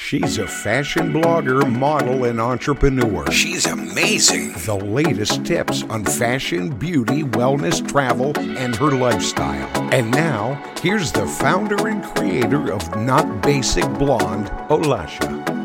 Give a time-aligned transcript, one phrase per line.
[0.00, 3.30] She's a fashion blogger, model, and entrepreneur.
[3.32, 4.52] She's amazing.
[4.64, 9.68] The latest tips on fashion, beauty, wellness, travel, and her lifestyle.
[9.92, 15.57] And now, here's the founder and creator of Not Basic Blonde, Olasha.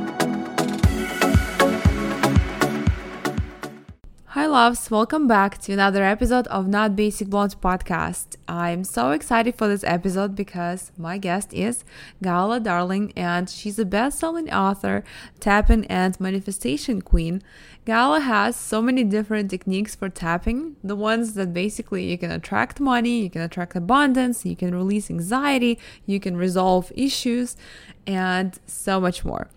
[4.54, 4.92] Loves.
[4.92, 8.36] Welcome back to another episode of Not Basic Blonde podcast.
[8.48, 11.84] I'm so excited for this episode because my guest is
[12.22, 15.04] Gala Darling, and she's a best selling author,
[15.40, 17.42] tapping, and manifestation queen.
[17.86, 22.80] Gala has so many different techniques for tapping the ones that basically you can attract
[22.80, 27.58] money, you can attract abundance, you can release anxiety, you can resolve issues,
[28.06, 29.50] and so much more.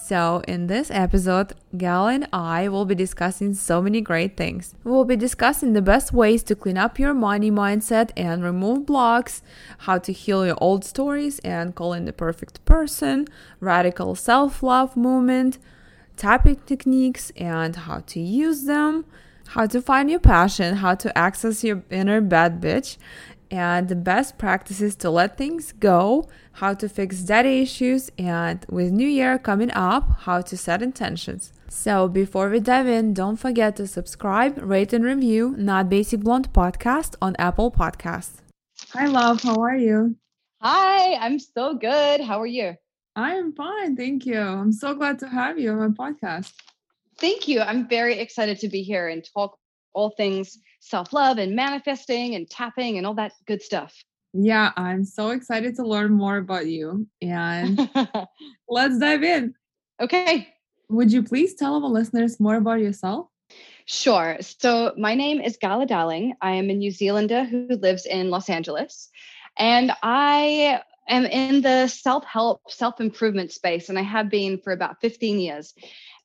[0.00, 4.74] So, in this episode, Gal and I will be discussing so many great things.
[4.84, 8.86] We will be discussing the best ways to clean up your money mindset and remove
[8.86, 9.42] blocks,
[9.78, 13.26] how to heal your old stories and call in the perfect person,
[13.60, 15.58] radical self love movement,
[16.16, 19.04] tapping techniques and how to use them,
[19.48, 22.96] how to find your passion, how to access your inner bad bitch,
[23.50, 28.92] and the best practices to let things go, how to fix daddy issues, and with
[28.92, 31.52] New Year coming up, how to set intentions.
[31.68, 36.52] So, before we dive in, don't forget to subscribe, rate, and review Not Basic Blonde
[36.52, 38.40] podcast on Apple Podcasts.
[38.92, 39.42] Hi, love.
[39.42, 40.16] How are you?
[40.62, 42.20] Hi, I'm so good.
[42.20, 42.74] How are you?
[43.14, 43.96] I am fine.
[43.96, 44.40] Thank you.
[44.40, 46.52] I'm so glad to have you on my podcast.
[47.18, 47.60] Thank you.
[47.60, 49.58] I'm very excited to be here and talk
[49.92, 53.94] all things self love and manifesting and tapping and all that good stuff.
[54.32, 57.06] Yeah, I'm so excited to learn more about you.
[57.22, 57.90] And
[58.68, 59.54] let's dive in.
[60.00, 60.48] Okay.
[60.90, 63.28] Would you please tell our listeners more about yourself?
[63.86, 64.36] Sure.
[64.40, 66.34] So, my name is Gala Darling.
[66.42, 69.08] I am a New Zealander who lives in Los Angeles.
[69.58, 74.72] And I am in the self help, self improvement space, and I have been for
[74.72, 75.74] about 15 years.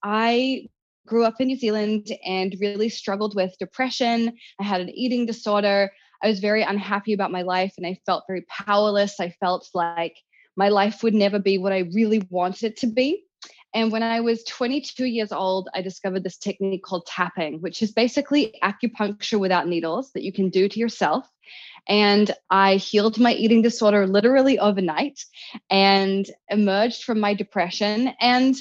[0.03, 0.67] I
[1.05, 4.33] grew up in New Zealand and really struggled with depression.
[4.59, 5.91] I had an eating disorder.
[6.21, 9.19] I was very unhappy about my life and I felt very powerless.
[9.19, 10.15] I felt like
[10.55, 13.25] my life would never be what I really wanted it to be.
[13.73, 17.91] And when I was 22 years old, I discovered this technique called tapping, which is
[17.91, 21.27] basically acupuncture without needles that you can do to yourself.
[21.87, 25.19] And I healed my eating disorder literally overnight
[25.69, 28.13] and emerged from my depression.
[28.21, 28.55] And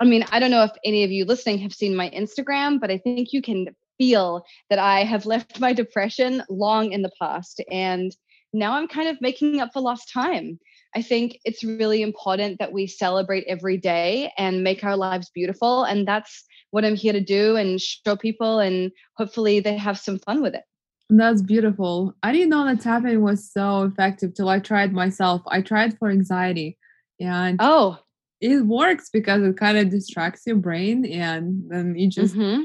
[0.00, 2.90] I mean, I don't know if any of you listening have seen my Instagram, but
[2.90, 7.60] I think you can feel that I have left my depression long in the past.
[7.70, 8.14] And
[8.52, 10.58] now I'm kind of making up for lost time.
[10.94, 15.84] I think it's really important that we celebrate every day and make our lives beautiful.
[15.84, 20.18] And that's what I'm here to do and show people, and hopefully they have some
[20.18, 20.62] fun with it.
[21.10, 22.14] That's beautiful.
[22.22, 25.40] I didn't know that tapping was so effective till I tried myself.
[25.46, 26.76] I tried for anxiety.
[27.18, 27.98] And oh,
[28.40, 32.64] it works because it kind of distracts your brain and then you just mm-hmm.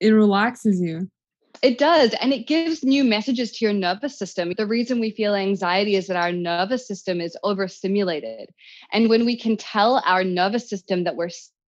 [0.00, 1.08] it relaxes you
[1.62, 5.34] it does and it gives new messages to your nervous system the reason we feel
[5.34, 8.50] anxiety is that our nervous system is overstimulated
[8.92, 11.30] and when we can tell our nervous system that we're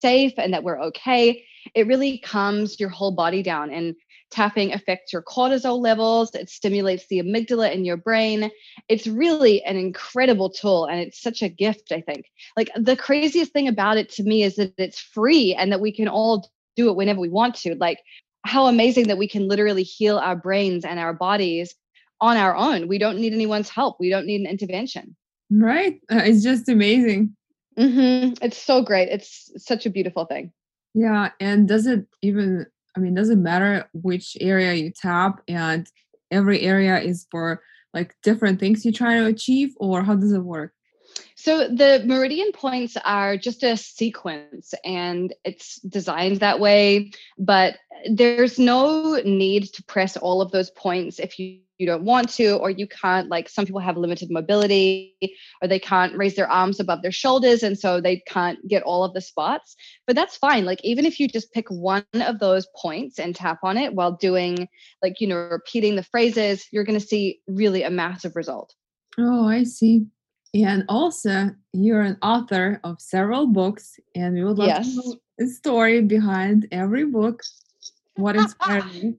[0.00, 1.44] safe and that we're okay
[1.74, 3.94] it really calms your whole body down and
[4.34, 8.50] tapping affects your cortisol levels it stimulates the amygdala in your brain.
[8.88, 12.26] It's really an incredible tool and it's such a gift i think.
[12.56, 15.92] Like the craziest thing about it to me is that it's free and that we
[15.92, 17.76] can all do it whenever we want to.
[17.76, 18.00] Like
[18.44, 21.74] how amazing that we can literally heal our brains and our bodies
[22.20, 22.88] on our own.
[22.88, 23.96] We don't need anyone's help.
[24.00, 25.16] We don't need an intervention.
[25.50, 26.00] Right.
[26.10, 27.36] Uh, it's just amazing.
[27.78, 28.44] Mm-hmm.
[28.44, 29.08] it's so great.
[29.08, 30.52] It's such a beautiful thing.
[30.94, 32.66] Yeah and does it even
[32.96, 35.86] I mean, doesn't matter which area you tap, and
[36.30, 37.62] every area is for
[37.92, 40.72] like different things you try to achieve, or how does it work?
[41.36, 47.76] So the meridian points are just a sequence and it's designed that way, but
[48.10, 52.56] there's no need to press all of those points if you you don't want to
[52.56, 55.14] or you can't like some people have limited mobility
[55.60, 59.04] or they can't raise their arms above their shoulders and so they can't get all
[59.04, 59.74] of the spots
[60.06, 63.58] but that's fine like even if you just pick one of those points and tap
[63.62, 64.68] on it while doing
[65.02, 68.74] like you know repeating the phrases you're going to see really a massive result
[69.18, 70.06] oh i see
[70.54, 74.86] And also, you're an author of several books, and we would love Yes.
[74.86, 77.42] to know the story behind every book.
[78.14, 79.18] What inspired you?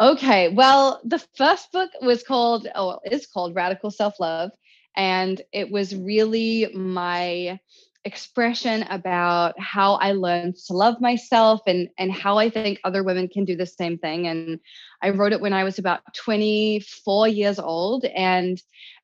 [0.00, 0.48] Okay.
[0.48, 4.50] Well, the first book was called, oh, is called Radical Self Love.
[4.96, 7.60] And it was really my
[8.04, 13.28] expression about how I learned to love myself and, and how I think other women
[13.28, 14.26] can do the same thing.
[14.26, 14.60] And
[15.02, 18.04] I wrote it when I was about 24 years old.
[18.04, 18.60] And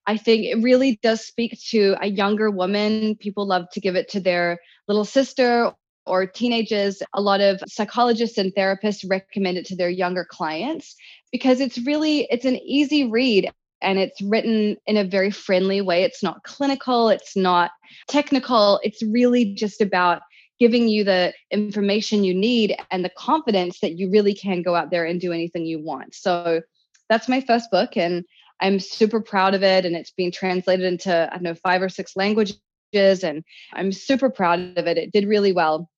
[0.06, 3.16] I think it really does speak to a younger woman.
[3.16, 4.58] People love to give it to their
[4.88, 5.72] little sister
[6.06, 10.94] or teenagers, a lot of psychologists and therapists recommend it to their younger clients
[11.32, 13.50] because it's really it's an easy read
[13.82, 16.02] and it's written in a very friendly way.
[16.02, 17.70] It's not clinical, it's not
[18.08, 18.80] technical.
[18.82, 20.22] It's really just about
[20.58, 24.90] giving you the information you need and the confidence that you really can go out
[24.90, 26.14] there and do anything you want.
[26.14, 26.62] So
[27.08, 28.24] that's my first book and
[28.60, 31.88] I'm super proud of it and it's being translated into I don't know 5 or
[31.88, 32.60] 6 languages
[32.94, 33.42] and
[33.72, 34.96] I'm super proud of it.
[34.96, 35.90] It did really well.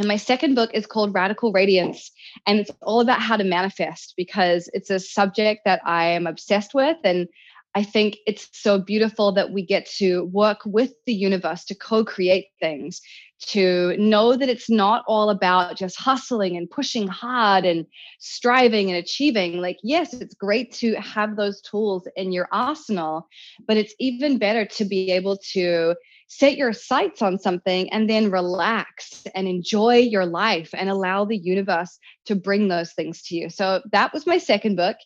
[0.00, 2.10] And my second book is called Radical Radiance.
[2.46, 6.72] And it's all about how to manifest because it's a subject that I am obsessed
[6.72, 6.96] with.
[7.04, 7.28] And
[7.74, 12.02] I think it's so beautiful that we get to work with the universe to co
[12.02, 13.02] create things,
[13.48, 17.84] to know that it's not all about just hustling and pushing hard and
[18.20, 19.60] striving and achieving.
[19.60, 23.28] Like, yes, it's great to have those tools in your arsenal,
[23.66, 25.94] but it's even better to be able to
[26.30, 31.36] set your sights on something and then relax and enjoy your life and allow the
[31.36, 33.50] universe to bring those things to you.
[33.50, 34.96] So that was my second book.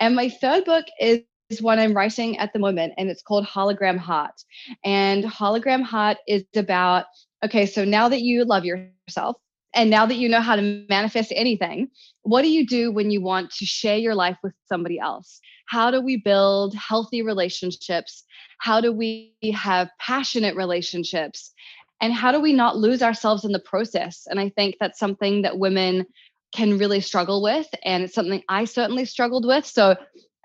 [0.00, 3.98] And my third book is is I'm writing at the moment, and it's called Hologram
[3.98, 4.42] Heart.
[4.82, 7.04] And Hologram Heart is about
[7.44, 9.36] okay, so now that you love yourself,
[9.74, 11.88] and now that you know how to manifest anything,
[12.22, 15.40] what do you do when you want to share your life with somebody else?
[15.66, 18.24] How do we build healthy relationships?
[18.58, 21.52] How do we have passionate relationships?
[22.00, 24.26] And how do we not lose ourselves in the process?
[24.28, 26.06] And I think that's something that women
[26.54, 27.66] can really struggle with.
[27.84, 29.66] And it's something I certainly struggled with.
[29.66, 29.96] So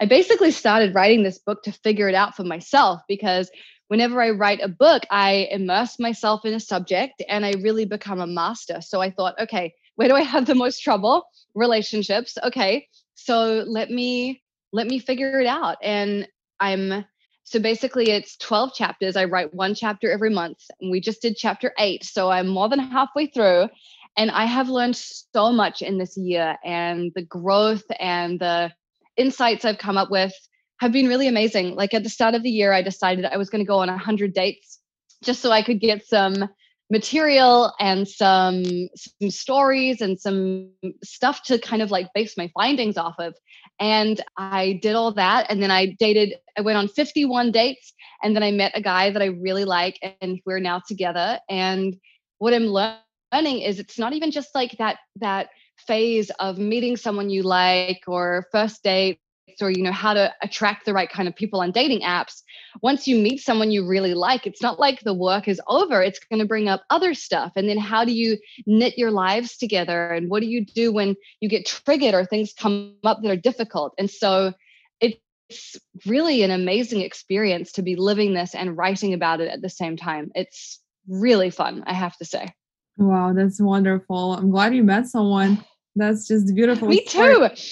[0.01, 3.51] I basically started writing this book to figure it out for myself because
[3.89, 8.21] whenever I write a book, I immerse myself in a subject and I really become
[8.21, 8.81] a master.
[8.81, 11.25] So I thought, okay, where do I have the most trouble?
[11.55, 12.37] Relationships.
[12.43, 12.87] Okay.
[13.15, 14.41] So let me
[14.71, 15.77] let me figure it out.
[15.83, 16.27] And
[16.59, 17.03] I'm
[17.43, 19.15] so basically it's 12 chapters.
[19.15, 20.59] I write one chapter every month.
[20.79, 22.03] And we just did chapter 8.
[22.03, 23.69] So I'm more than halfway through
[24.17, 28.71] and I have learned so much in this year and the growth and the
[29.17, 30.33] insights I've come up with
[30.79, 31.75] have been really amazing.
[31.75, 33.87] Like at the start of the year, I decided I was going to go on
[33.87, 34.79] 100 dates
[35.23, 36.49] just so I could get some
[36.91, 38.63] material and some
[38.95, 40.71] some stories and some
[41.03, 43.35] stuff to kind of like base my findings off of
[43.79, 47.93] and i did all that and then i dated i went on 51 dates
[48.23, 51.95] and then i met a guy that i really like and we're now together and
[52.39, 57.29] what i'm learning is it's not even just like that that phase of meeting someone
[57.29, 59.21] you like or first dates
[59.61, 62.41] or you know how to attract the right kind of people on dating apps
[62.81, 66.19] once you meet someone you really like it's not like the work is over it's
[66.19, 70.09] going to bring up other stuff and then how do you knit your lives together
[70.09, 73.35] and what do you do when you get triggered or things come up that are
[73.35, 74.53] difficult and so
[74.99, 79.69] it's really an amazing experience to be living this and writing about it at the
[79.69, 82.53] same time it's really fun i have to say
[82.99, 84.33] Wow, that's wonderful.
[84.33, 85.63] I'm glad you met someone.
[85.95, 86.89] That's just beautiful.
[86.89, 87.33] Me story.
[87.33, 87.63] too.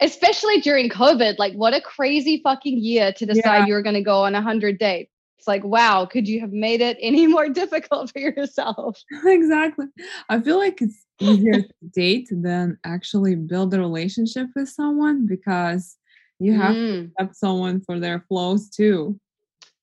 [0.00, 1.38] Especially during COVID.
[1.38, 3.66] Like, what a crazy fucking year to decide Yeah.
[3.66, 5.10] you were going to go on a 100 dates.
[5.38, 9.00] It's like, wow, could you have made it any more difficult for yourself?
[9.26, 9.86] exactly.
[10.28, 15.96] I feel like it's easier to date than actually build a relationship with someone because
[16.40, 19.18] you have to Mm, accept someone for their flaws too.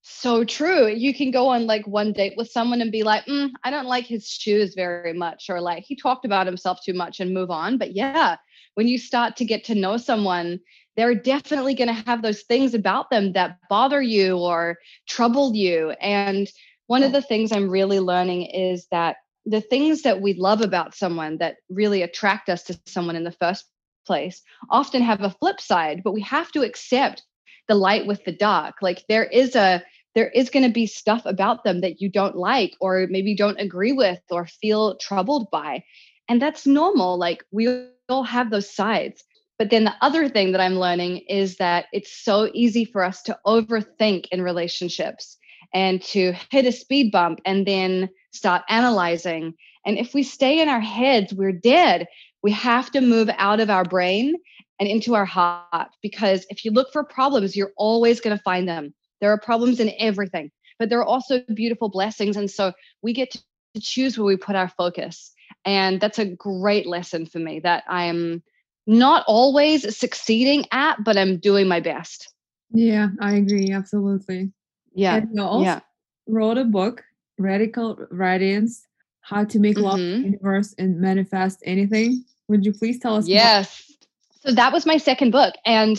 [0.02, 0.88] so true.
[0.88, 3.88] You can go on like one date with someone and be like, mm, I don't
[3.88, 7.50] like his shoes very much, or like he talked about himself too much and move
[7.50, 7.78] on.
[7.78, 8.38] But yeah,
[8.76, 10.60] when you start to get to know someone,
[10.96, 14.78] they're definitely going to have those things about them that bother you or
[15.08, 15.92] trouble you.
[16.02, 16.48] And
[16.88, 20.96] one of the things I'm really learning is that the things that we love about
[20.96, 23.66] someone that really attract us to someone in the first
[24.06, 27.24] place often have a flip side, but we have to accept
[27.68, 28.76] the light with the dark.
[28.82, 32.38] Like there is a there is going to be stuff about them that you don't
[32.38, 35.84] like or maybe don't agree with or feel troubled by.
[36.30, 37.18] And that's normal.
[37.18, 39.24] Like we all have those sides.
[39.58, 43.22] But then the other thing that I'm learning is that it's so easy for us
[43.24, 45.38] to overthink in relationships
[45.74, 49.54] and to hit a speed bump and then start analyzing.
[49.86, 52.08] And if we stay in our heads, we're dead.
[52.44, 54.36] We have to move out of our brain
[54.80, 58.68] and into our heart because if you look for problems, you're always going to find
[58.68, 58.94] them.
[59.22, 60.52] There are problems in everything.
[60.78, 62.36] but there are also beautiful blessings.
[62.36, 63.40] And so we get to
[63.80, 65.32] choose where we put our focus.
[65.66, 68.44] And that's a great lesson for me that I am
[68.88, 72.32] not always succeeding at, but I'm doing my best.
[72.72, 73.72] Yeah, I agree.
[73.72, 74.52] Absolutely.
[74.94, 75.16] Yeah.
[75.16, 75.30] And
[75.64, 75.80] yeah.
[76.28, 77.04] wrote a book,
[77.38, 78.88] Radical Radiance
[79.22, 79.98] How to Make mm-hmm.
[79.98, 82.24] The Universe and Manifest Anything.
[82.48, 83.28] Would you please tell us?
[83.28, 83.84] Yes.
[83.90, 84.52] More?
[84.52, 85.56] So that was my second book.
[85.66, 85.98] And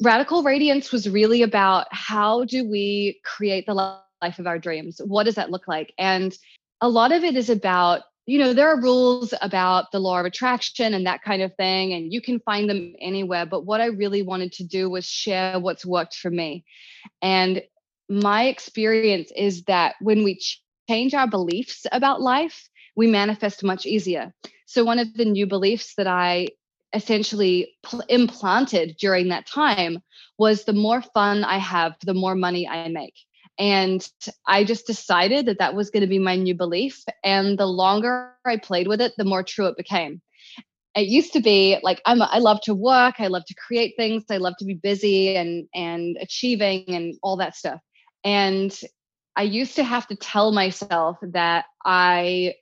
[0.00, 5.00] Radical Radiance was really about how do we create the life of our dreams?
[5.04, 5.92] What does that look like?
[5.98, 6.36] And
[6.80, 10.24] a lot of it is about you know there are rules about the law of
[10.24, 13.86] attraction and that kind of thing and you can find them anywhere but what i
[13.86, 16.64] really wanted to do was share what's worked for me.
[17.22, 17.60] And
[18.08, 20.40] my experience is that when we
[20.88, 24.32] change our beliefs about life we manifest much easier.
[24.66, 26.48] So one of the new beliefs that i
[26.92, 29.98] essentially pl- implanted during that time
[30.38, 33.14] was the more fun i have the more money i make
[33.60, 34.08] and
[34.46, 37.04] I just decided that that was going to be my new belief.
[37.22, 40.22] And the longer I played with it, the more true it became.
[40.96, 42.22] It used to be like I'm.
[42.22, 43.16] A, I love to work.
[43.18, 44.24] I love to create things.
[44.30, 47.80] I love to be busy and and achieving and all that stuff.
[48.24, 48.76] And
[49.36, 52.54] I used to have to tell myself that I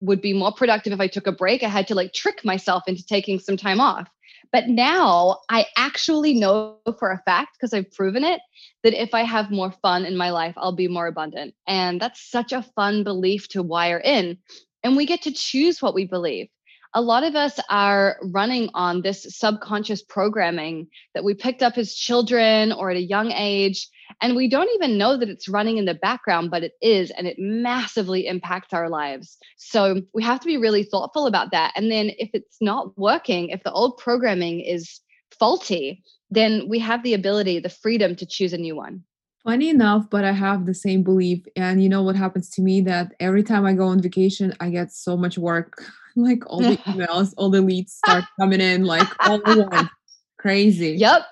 [0.00, 1.62] would be more productive if I took a break.
[1.62, 4.08] I had to like trick myself into taking some time off.
[4.54, 8.40] But now I actually know for a fact, because I've proven it,
[8.84, 11.56] that if I have more fun in my life, I'll be more abundant.
[11.66, 14.38] And that's such a fun belief to wire in.
[14.84, 16.46] And we get to choose what we believe
[16.94, 21.94] a lot of us are running on this subconscious programming that we picked up as
[21.94, 23.88] children or at a young age.
[24.20, 27.26] And we don't even know that it's running in the background, but it is, and
[27.26, 29.36] it massively impacts our lives.
[29.56, 31.72] So we have to be really thoughtful about that.
[31.76, 35.00] And then if it's not working, if the old programming is
[35.38, 39.02] faulty, then we have the ability, the freedom to choose a new one.
[39.44, 41.44] Funny enough, but I have the same belief.
[41.54, 44.70] And you know what happens to me that every time I go on vacation, I
[44.70, 45.82] get so much work.
[46.16, 49.88] Like all the emails, all the leads start coming in like all at once.
[50.38, 50.90] Crazy.
[50.92, 51.22] Yep.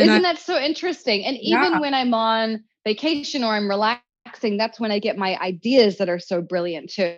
[0.00, 1.24] And Isn't I, that so interesting?
[1.24, 1.80] And even yeah.
[1.80, 6.18] when I'm on vacation or I'm relaxing, that's when I get my ideas that are
[6.18, 7.16] so brilliant too.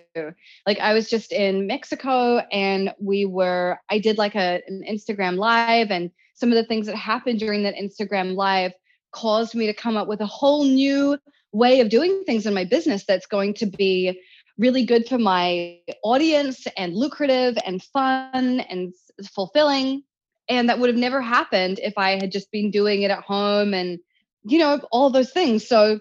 [0.66, 5.36] Like I was just in Mexico and we were, I did like a, an Instagram
[5.36, 8.72] live and some of the things that happened during that Instagram live
[9.12, 11.18] caused me to come up with a whole new
[11.52, 14.20] way of doing things in my business that's going to be
[14.56, 18.94] really good for my audience and lucrative and fun and
[19.34, 20.02] fulfilling
[20.50, 23.72] and that would have never happened if i had just been doing it at home
[23.72, 23.98] and
[24.44, 25.98] you know all those things so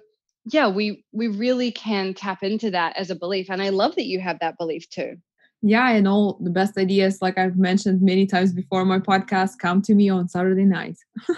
[0.51, 4.05] yeah we we really can tap into that as a belief and i love that
[4.05, 5.15] you have that belief too
[5.61, 9.81] yeah and all the best ideas like i've mentioned many times before my podcast come
[9.81, 10.97] to me on saturday night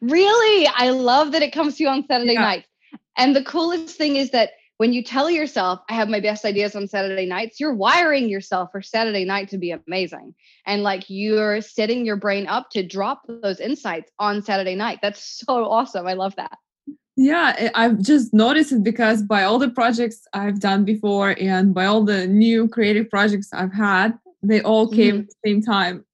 [0.00, 0.70] Really?
[0.74, 2.40] I love that it comes to you on Saturday yeah.
[2.40, 2.68] nights.
[3.16, 6.74] And the coolest thing is that when you tell yourself, I have my best ideas
[6.74, 10.34] on Saturday nights, you're wiring yourself for Saturday night to be amazing.
[10.66, 14.98] And like you're setting your brain up to drop those insights on Saturday night.
[15.00, 16.06] That's so awesome.
[16.06, 16.58] I love that.
[17.16, 21.84] Yeah, I've just noticed it because by all the projects I've done before and by
[21.84, 25.20] all the new creative projects I've had, they all came mm-hmm.
[25.20, 26.04] at the same time.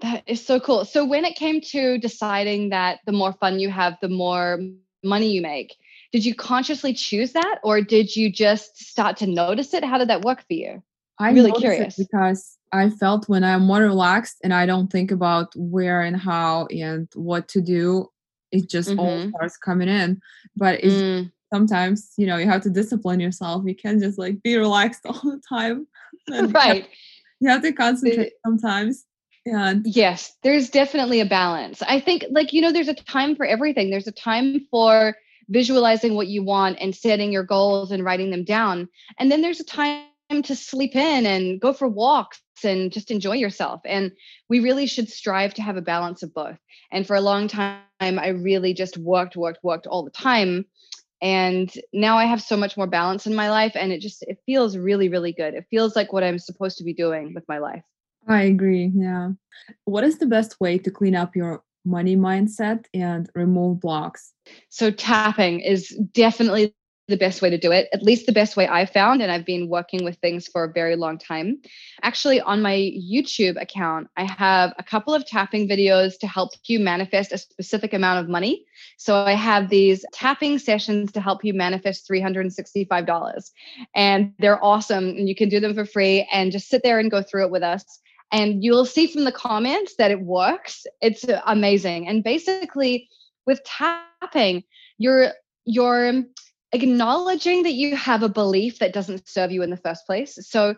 [0.00, 0.84] That is so cool.
[0.84, 4.60] So when it came to deciding that the more fun you have, the more
[5.02, 5.76] money you make,
[6.12, 9.84] did you consciously choose that or did you just start to notice it?
[9.84, 10.82] How did that work for you?
[11.18, 15.52] I'm really curious because I felt when I'm more relaxed and I don't think about
[15.56, 18.08] where and how and what to do,
[18.52, 19.00] it just mm-hmm.
[19.00, 20.20] all starts coming in.
[20.56, 21.32] But it's mm.
[21.52, 23.64] sometimes, you know, you have to discipline yourself.
[23.66, 25.86] You can't just like be relaxed all the time.
[26.52, 26.88] right.
[27.40, 29.04] You have to concentrate sometimes.
[29.44, 29.74] Yeah.
[29.84, 31.82] Yes, there's definitely a balance.
[31.82, 33.88] I think, like, you know, there's a time for everything.
[33.88, 35.16] There's a time for
[35.48, 38.88] visualizing what you want and setting your goals and writing them down.
[39.18, 40.04] And then there's a time
[40.42, 43.80] to sleep in and go for walks and just enjoy yourself.
[43.84, 44.12] And
[44.48, 46.58] we really should strive to have a balance of both.
[46.92, 50.66] And for a long time, I really just worked, worked, worked all the time.
[51.20, 53.72] And now I have so much more balance in my life.
[53.74, 55.54] And it just, it feels really, really good.
[55.54, 57.82] It feels like what I'm supposed to be doing with my life.
[58.28, 58.92] I agree.
[58.94, 59.30] Yeah.
[59.84, 64.32] What is the best way to clean up your money mindset and remove blocks?
[64.68, 66.74] So, tapping is definitely
[67.08, 69.22] the best way to do it, at least the best way I've found.
[69.22, 71.60] And I've been working with things for a very long time.
[72.02, 76.78] Actually, on my YouTube account, I have a couple of tapping videos to help you
[76.78, 78.64] manifest a specific amount of money.
[78.98, 83.50] So I have these tapping sessions to help you manifest $365.
[83.94, 85.08] And they're awesome.
[85.08, 87.50] And you can do them for free and just sit there and go through it
[87.50, 92.24] with us and you'll see from the comments that it works it's uh, amazing and
[92.24, 93.08] basically
[93.46, 94.62] with tapping
[94.98, 95.32] you're
[95.64, 96.24] you're
[96.72, 100.38] acknowledging that you have a belief that doesn't serve you in the first place.
[100.48, 100.74] So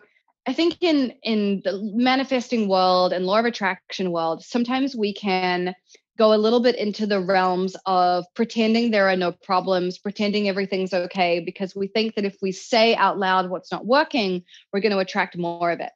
[0.47, 5.75] I think in in the manifesting world and law of attraction world, sometimes we can
[6.17, 10.93] go a little bit into the realms of pretending there are no problems, pretending everything's
[10.93, 14.91] okay, because we think that if we say out loud what's not working, we're going
[14.91, 15.91] to attract more of it.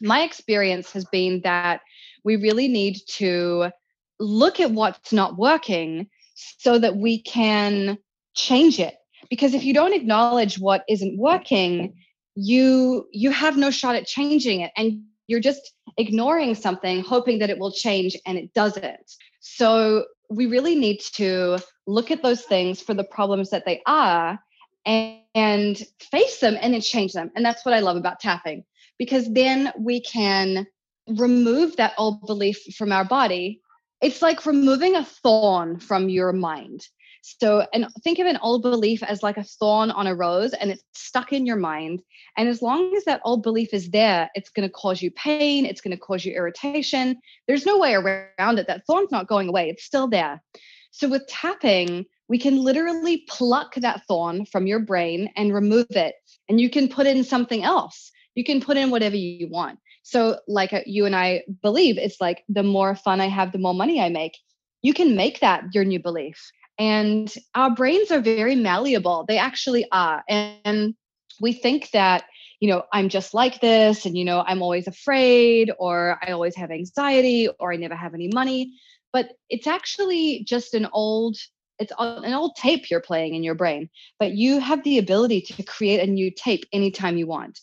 [0.00, 1.80] My experience has been that
[2.24, 3.70] we really need to
[4.18, 7.98] look at what's not working so that we can
[8.34, 8.94] change it.
[9.30, 11.94] Because if you don't acknowledge what isn't working,
[12.34, 17.50] you you have no shot at changing it and you're just ignoring something hoping that
[17.50, 19.12] it will change and it doesn't.
[19.40, 24.38] So we really need to look at those things for the problems that they are
[24.84, 27.30] and, and face them and then change them.
[27.36, 28.64] And that's what i love about tapping
[28.98, 30.66] because then we can
[31.08, 33.60] remove that old belief from our body
[34.00, 36.86] it's like removing a thorn from your mind
[37.26, 40.70] so, and think of an old belief as like a thorn on a rose and
[40.70, 42.02] it's stuck in your mind.
[42.36, 45.64] And as long as that old belief is there, it's going to cause you pain,
[45.64, 47.16] it's going to cause you irritation.
[47.48, 48.66] There's no way around it.
[48.66, 50.42] That thorn's not going away, it's still there.
[50.90, 56.16] So, with tapping, we can literally pluck that thorn from your brain and remove it.
[56.50, 58.12] And you can put in something else.
[58.34, 59.78] You can put in whatever you want.
[60.02, 63.58] So, like uh, you and I believe, it's like the more fun I have, the
[63.58, 64.38] more money I make.
[64.82, 66.50] You can make that your new belief.
[66.78, 69.24] And our brains are very malleable.
[69.26, 70.24] They actually are.
[70.28, 70.94] And
[71.40, 72.24] we think that,
[72.60, 76.56] you know, I'm just like this, and, you know, I'm always afraid, or I always
[76.56, 78.74] have anxiety, or I never have any money.
[79.12, 81.36] But it's actually just an old
[81.78, 83.88] it's an old tape you're playing in your brain
[84.18, 87.58] but you have the ability to create a new tape anytime you want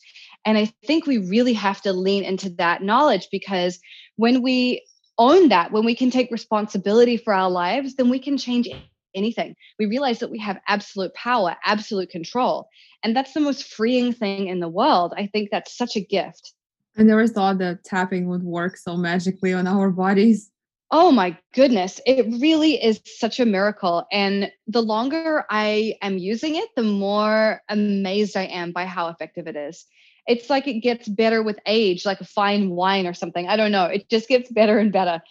[0.45, 3.79] and i think we really have to lean into that knowledge because
[4.15, 4.85] when we
[5.17, 8.67] own that when we can take responsibility for our lives then we can change
[9.15, 9.55] anything.
[9.79, 12.67] We realize that we have absolute power, absolute control.
[13.03, 15.13] And that's the most freeing thing in the world.
[15.17, 16.53] I think that's such a gift.
[16.97, 20.51] I never thought that tapping would work so magically on our bodies.
[20.93, 22.01] Oh my goodness.
[22.05, 24.05] It really is such a miracle.
[24.11, 29.47] And the longer I am using it, the more amazed I am by how effective
[29.47, 29.85] it is.
[30.27, 33.47] It's like it gets better with age, like a fine wine or something.
[33.47, 33.85] I don't know.
[33.85, 35.21] It just gets better and better.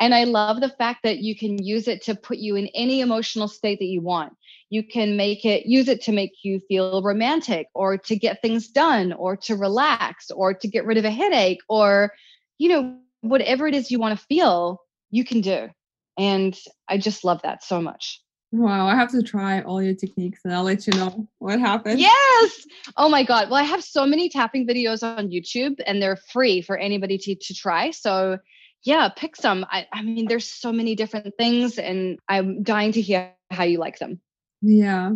[0.00, 3.00] And I love the fact that you can use it to put you in any
[3.00, 4.32] emotional state that you want.
[4.70, 8.68] You can make it, use it to make you feel romantic or to get things
[8.68, 12.12] done or to relax or to get rid of a headache or,
[12.58, 14.80] you know, whatever it is you want to feel,
[15.10, 15.70] you can do.
[16.18, 18.23] And I just love that so much.
[18.56, 22.00] Wow, I have to try all your techniques and I'll let you know what happens.
[22.00, 22.66] Yes.
[22.96, 23.50] Oh my God.
[23.50, 27.34] Well, I have so many tapping videos on YouTube and they're free for anybody to,
[27.34, 27.90] to try.
[27.90, 28.38] So
[28.84, 29.66] yeah, pick some.
[29.70, 33.78] I, I mean, there's so many different things, and I'm dying to hear how you
[33.78, 34.20] like them.
[34.60, 35.12] Yeah,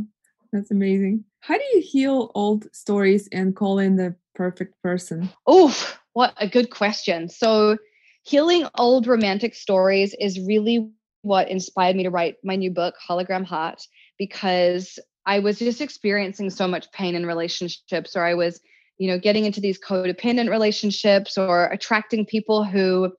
[0.53, 1.25] that's amazing.
[1.41, 5.29] How do you heal old stories and call in the perfect person?
[5.47, 5.77] Oh,
[6.15, 7.29] what a good question.
[7.29, 7.77] So,
[8.25, 10.91] healing old romantic stories is really
[11.23, 13.83] what inspired me to write my new book, Hologram Heart,
[14.19, 18.61] because I was just experiencing so much pain in relationships, or I was,
[18.99, 23.13] you know, getting into these codependent relationships or attracting people who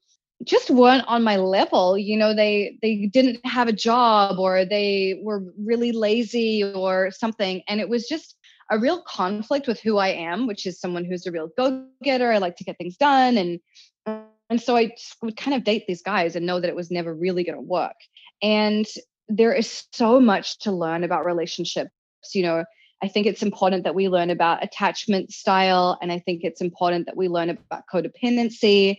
[0.44, 1.98] just weren't on my level.
[1.98, 7.62] You know they they didn't have a job or they were really lazy or something.
[7.68, 8.36] And it was just
[8.72, 12.32] a real conflict with who i am which is someone who's a real go-getter.
[12.32, 13.60] I like to get things done and
[14.50, 17.14] and so i would kind of date these guys and know that it was never
[17.14, 17.96] really going to work
[18.42, 18.86] and
[19.28, 21.92] there is so much to learn about relationships
[22.34, 22.64] you know
[23.02, 25.98] I think it's important that we learn about attachment style.
[26.02, 28.98] And I think it's important that we learn about codependency.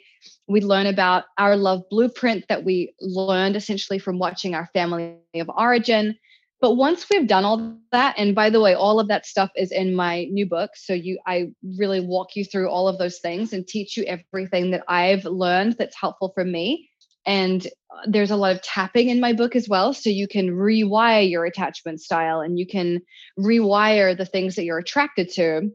[0.48, 5.50] We learn about our love blueprint that we learned essentially from watching our family of
[5.50, 6.16] origin.
[6.61, 9.73] But once we've done all that, and by the way, all of that stuff is
[9.73, 10.73] in my new book.
[10.75, 14.70] So you I really walk you through all of those things and teach you everything
[14.73, 16.90] that I've learned that's helpful for me.
[17.27, 19.94] And uh, there's a lot of tapping in my book as well.
[19.94, 23.01] So you can rewire your attachment style and you can
[23.38, 25.70] rewire the things that you're attracted to.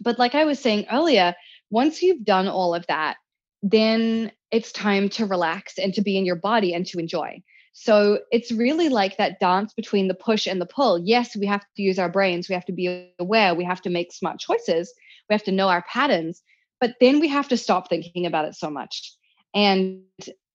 [0.00, 1.34] But like I was saying earlier,
[1.70, 3.16] once you've done all of that,
[3.62, 7.42] then it's time to relax and to be in your body and to enjoy.
[7.80, 10.98] So it's really like that dance between the push and the pull.
[10.98, 13.88] Yes, we have to use our brains, we have to be aware, we have to
[13.88, 14.92] make smart choices,
[15.30, 16.42] we have to know our patterns,
[16.80, 19.14] but then we have to stop thinking about it so much.
[19.54, 20.02] And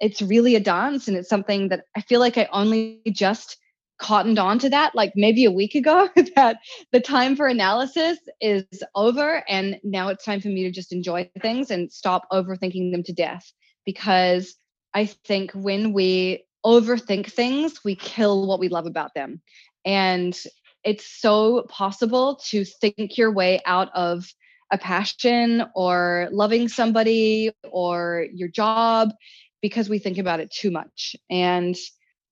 [0.02, 3.56] it's really a dance and it's something that I feel like I only just
[4.00, 6.58] cottoned on to that like maybe a week ago that
[6.92, 11.30] the time for analysis is over and now it's time for me to just enjoy
[11.42, 13.50] things and stop overthinking them to death.
[13.86, 14.56] Because
[14.94, 19.42] I think when we overthink things we kill what we love about them
[19.86, 20.38] and
[20.84, 24.26] it's so possible to think your way out of
[24.72, 29.14] a passion or loving somebody or your job
[29.62, 31.16] because we think about it too much.
[31.30, 31.76] And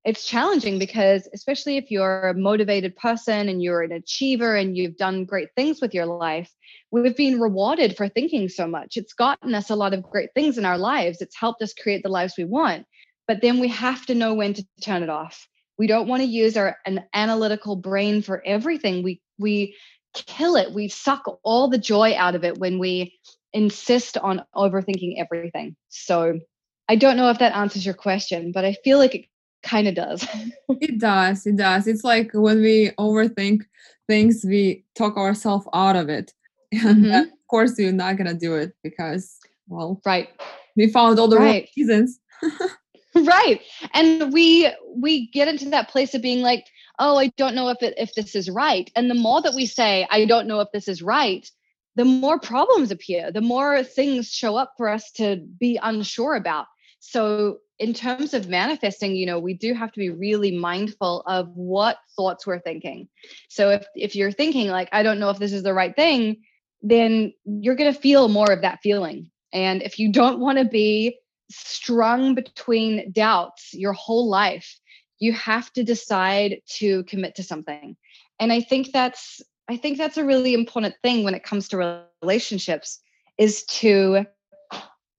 [0.04, 4.98] it's challenging because, especially if you're a motivated person and you're an achiever and you've
[4.98, 6.52] done great things with your life,
[6.89, 8.98] we've been rewarded for thinking so much.
[8.98, 11.22] It's gotten us a lot of great things in our lives.
[11.22, 12.88] It's helped us create the lives we want.
[13.32, 15.48] But then we have to know when to turn it off.
[15.78, 19.04] We don't want to use our an analytical brain for everything.
[19.04, 19.74] We we
[20.13, 20.74] kill it.
[20.74, 23.17] We suck all the joy out of it when we
[23.54, 25.78] insist on overthinking everything.
[25.88, 26.41] So
[26.89, 29.28] I don't know if that answers your question, but I feel like it
[29.63, 30.28] kind of does.
[30.82, 31.48] it does.
[31.48, 31.88] It does.
[31.88, 33.62] It's like when we overthink
[34.10, 36.34] things, we talk ourselves out of it.
[36.74, 37.13] And mm-hmm.
[37.13, 39.38] of course, we're not going to do it because,
[39.70, 40.28] well, right.
[40.76, 41.70] We found all the right.
[41.78, 42.20] reasons.
[43.26, 43.62] right.
[43.93, 46.65] And we we get into that place of being like,
[47.00, 48.89] oh, I don't know if it, if this is right.
[48.95, 51.50] And the more that we say, I don't know if this is right,
[51.95, 56.67] the more problems appear, the more things show up for us to be unsure about.
[57.00, 61.50] So in terms of manifesting you know we do have to be really mindful of
[61.56, 63.08] what thoughts we're thinking
[63.50, 66.38] so if if you're thinking like i don't know if this is the right thing
[66.84, 70.65] then you're going to feel more of that feeling and if you don't want to
[70.65, 71.17] be
[71.52, 74.80] strung between doubts your whole life
[75.22, 77.96] you have to decide to commit to something.
[78.40, 82.04] And i think that's i think that's a really important thing when it comes to
[82.22, 83.00] relationships
[83.38, 84.26] is to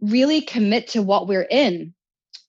[0.00, 1.94] really commit to what we're in.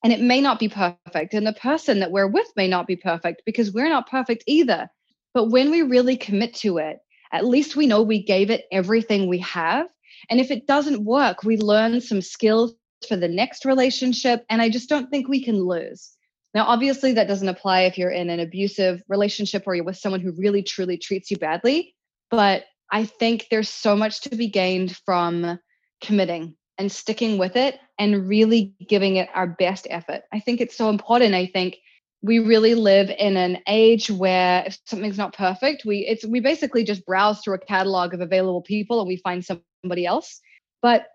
[0.03, 2.97] And it may not be perfect and the person that we're with may not be
[2.97, 4.89] perfect because we're not perfect either.
[5.33, 6.97] But when we really commit to it
[7.31, 9.87] at least we know we gave it everything we have.
[10.29, 12.73] And if it doesn't work we learn some skills
[13.05, 16.11] for the next relationship and i just don't think we can lose
[16.53, 20.21] now obviously that doesn't apply if you're in an abusive relationship or you're with someone
[20.21, 21.93] who really truly treats you badly
[22.29, 25.59] but i think there's so much to be gained from
[26.01, 30.21] committing and sticking with it and really giving it our best effort.
[30.33, 31.33] I think it's so important.
[31.33, 31.77] I think
[32.21, 36.83] we really live in an age where if something's not perfect, we it's we basically
[36.83, 40.39] just browse through a catalog of available people and we find somebody else.
[40.81, 41.07] But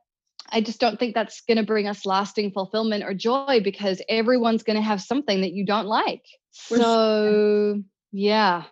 [0.51, 4.63] I just don't think that's going to bring us lasting fulfillment or joy because everyone's
[4.63, 6.25] going to have something that you don't like.
[6.51, 7.83] So,
[8.13, 8.65] yeah.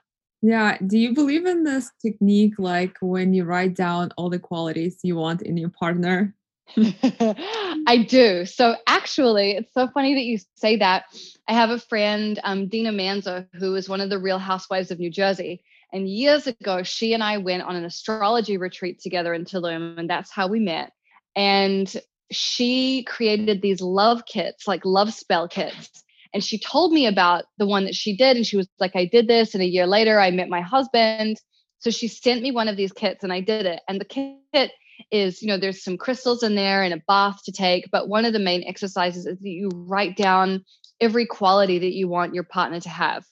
[0.42, 0.78] Yeah.
[0.86, 5.16] Do you believe in this technique like when you write down all the qualities you
[5.16, 6.34] want in your partner
[6.76, 8.44] I do.
[8.44, 11.04] So actually, it's so funny that you say that.
[11.48, 14.98] I have a friend, um, Dina Manzo, who is one of the Real Housewives of
[14.98, 15.62] New Jersey.
[15.92, 20.10] And years ago, she and I went on an astrology retreat together in Tulum, and
[20.10, 20.92] that's how we met.
[21.37, 21.92] And
[22.33, 26.03] she created these love kits, like love spell kits.
[26.35, 28.37] And she told me about the one that she did.
[28.37, 29.55] And she was like, I did this.
[29.55, 31.37] And a year later, I met my husband.
[31.79, 33.81] So she sent me one of these kits and I did it.
[33.88, 34.72] And the kit
[35.11, 38.25] is you know there's some crystals in there and a bath to take but one
[38.25, 40.64] of the main exercises is that you write down
[41.01, 43.25] every quality that you want your partner to have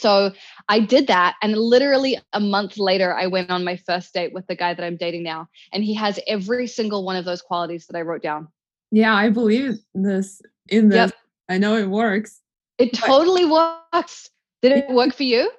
[0.00, 0.32] so
[0.68, 1.36] I did that.
[1.42, 4.84] And literally a month later, I went on my first date with the guy that
[4.84, 5.48] I'm dating now.
[5.72, 8.48] And he has every single one of those qualities that I wrote down.
[8.90, 11.10] Yeah, I believe this in this.
[11.10, 11.14] Yep.
[11.48, 12.40] I know it works.
[12.78, 14.30] It totally works.
[14.62, 15.50] Did it work for you?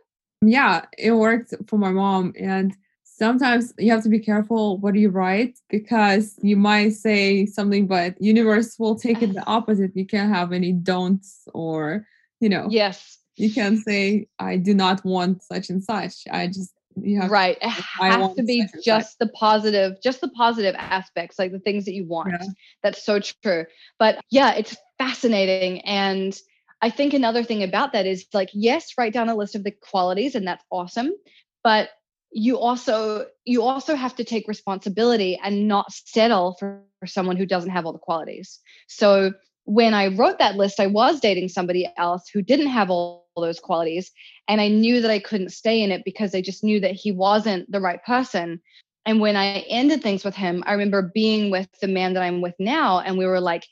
[0.42, 2.34] Yeah, it worked for my mom.
[2.40, 2.76] And
[3.18, 8.20] sometimes you have to be careful what you write because you might say something but
[8.22, 12.06] universe will take it the opposite you can't have any don'ts or
[12.40, 16.14] you know yes you can't say i do not want such and such.
[16.32, 17.58] I just you have right.
[17.62, 21.94] It has to be just the positive just the positive aspects like the things that
[21.94, 22.32] you want.
[22.32, 22.48] Yeah.
[22.84, 23.66] that's so true.
[24.00, 25.82] But yeah it's fascinating.
[25.82, 26.38] And
[26.82, 29.72] i think another thing about that is like yes write down a list of the
[29.72, 31.12] qualities and that's awesome.
[31.64, 31.90] But
[32.32, 37.46] you also you also have to take responsibility and not settle for, for someone who
[37.46, 38.60] doesn't have all the qualities.
[38.88, 39.34] So
[39.68, 43.60] when i wrote that list i was dating somebody else who didn't have all those
[43.60, 44.12] qualities
[44.48, 47.12] and i knew that i couldn't stay in it because i just knew that he
[47.12, 48.60] wasn't the right person
[49.06, 52.42] and when i ended things with him i remember being with the man that i'm
[52.42, 53.66] with now and we were like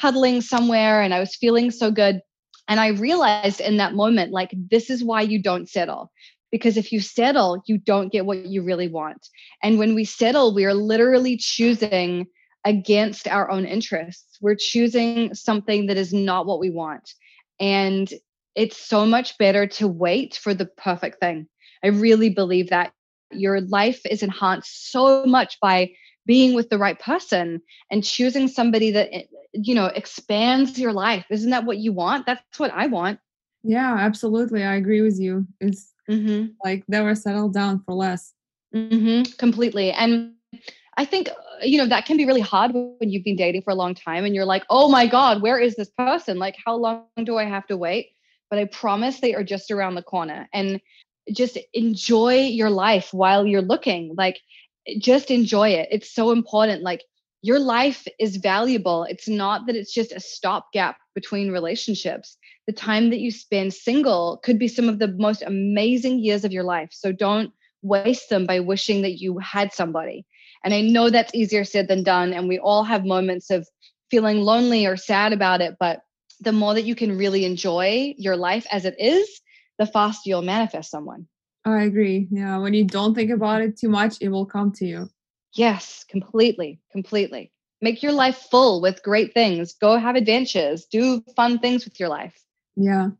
[0.00, 2.20] cuddling somewhere and i was feeling so good
[2.68, 6.10] and I realized in that moment, like, this is why you don't settle
[6.52, 9.26] because if you settle, you don't get what you really want.
[9.62, 12.26] And when we settle, we are literally choosing
[12.64, 14.38] against our own interests.
[14.40, 17.14] We're choosing something that is not what we want.
[17.60, 18.12] And
[18.54, 21.48] it's so much better to wait for the perfect thing.
[21.84, 22.92] I really believe that
[23.30, 25.90] your life is enhanced so much by
[26.26, 29.22] being with the right person and choosing somebody that eh,
[29.52, 33.18] you know expands your life isn't that what you want that's what i want
[33.64, 38.34] yeah absolutely i agree with you it's hmm Like never settle down for less.
[38.72, 39.92] hmm Completely.
[39.92, 40.34] And
[40.96, 43.70] I think, uh, you know, that can be really hard when you've been dating for
[43.70, 46.38] a long time and you're like, oh my God, where is this person?
[46.38, 48.10] Like, how long do I have to wait?
[48.50, 50.48] But I promise they are just around the corner.
[50.52, 50.80] And
[51.32, 54.14] just enjoy your life while you're looking.
[54.16, 54.40] Like,
[54.98, 55.88] just enjoy it.
[55.90, 56.82] It's so important.
[56.82, 57.02] Like,
[57.42, 59.04] your life is valuable.
[59.04, 62.36] It's not that it's just a stopgap between relationships.
[62.66, 66.52] The time that you spend single could be some of the most amazing years of
[66.52, 66.90] your life.
[66.92, 67.52] So don't
[67.82, 70.24] waste them by wishing that you had somebody.
[70.64, 72.32] And I know that's easier said than done.
[72.32, 73.68] And we all have moments of
[74.10, 75.76] feeling lonely or sad about it.
[75.78, 76.02] But
[76.40, 79.40] the more that you can really enjoy your life as it is,
[79.78, 81.26] the faster you'll manifest someone.
[81.64, 82.28] I agree.
[82.30, 82.58] Yeah.
[82.58, 85.08] When you don't think about it too much, it will come to you.
[85.54, 87.52] Yes, completely, completely.
[87.80, 89.74] Make your life full with great things.
[89.74, 92.40] Go have adventures, do fun things with your life.
[92.76, 93.10] Yeah.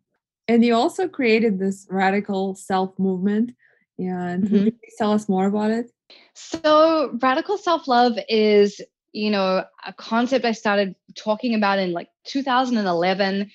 [0.48, 3.52] And you also created this radical self movement.
[3.98, 4.56] And mm-hmm.
[4.56, 5.90] you tell us more about it?
[6.34, 8.80] So, radical self love is,
[9.12, 13.50] you know, a concept I started talking about in like 2011.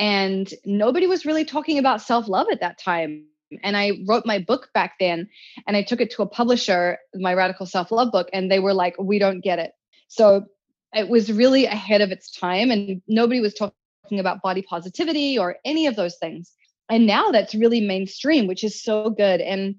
[0.00, 3.26] And nobody was really talking about self love at that time
[3.62, 5.28] and I wrote my book back then
[5.66, 8.74] and I took it to a publisher, my radical self love book, and they were
[8.74, 9.72] like, we don't get it.
[10.08, 10.46] So
[10.94, 13.72] it was really ahead of its time and nobody was talking
[14.18, 16.52] about body positivity or any of those things.
[16.88, 19.40] And now that's really mainstream, which is so good.
[19.40, 19.76] And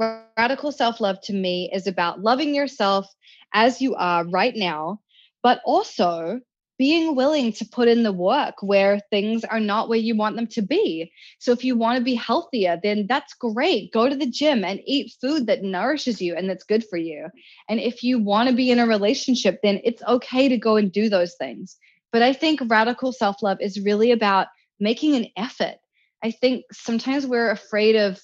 [0.00, 3.06] radical self love to me is about loving yourself
[3.52, 5.00] as you are right now,
[5.42, 6.40] but also
[6.78, 10.46] being willing to put in the work where things are not where you want them
[10.46, 11.12] to be.
[11.38, 13.92] So if you want to be healthier, then that's great.
[13.92, 17.28] Go to the gym and eat food that nourishes you and that's good for you.
[17.68, 20.90] And if you want to be in a relationship, then it's okay to go and
[20.90, 21.76] do those things.
[22.12, 24.46] But I think radical self love is really about
[24.80, 25.76] making an effort.
[26.24, 28.18] I think sometimes we're afraid of,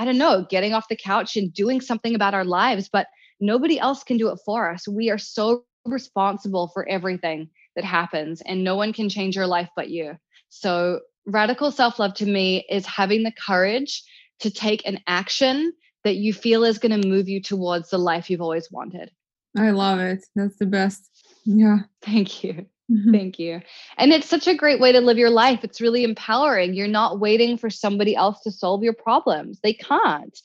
[0.00, 3.06] I don't know, getting off the couch and doing something about our lives, but
[3.38, 4.88] nobody else can do it for us.
[4.88, 9.68] We are so responsible for everything that happens and no one can change your life
[9.76, 10.16] but you.
[10.48, 14.02] So radical self-love to me is having the courage
[14.38, 15.70] to take an action
[16.04, 19.10] that you feel is going to move you towards the life you've always wanted.
[19.54, 20.24] I love it.
[20.34, 21.10] That's the best.
[21.44, 21.80] Yeah.
[22.00, 22.64] Thank you.
[22.90, 23.12] Mm-hmm.
[23.12, 23.60] Thank you.
[23.98, 25.60] And it's such a great way to live your life.
[25.62, 26.74] It's really empowering.
[26.74, 29.60] You're not waiting for somebody else to solve your problems.
[29.62, 30.36] They can't.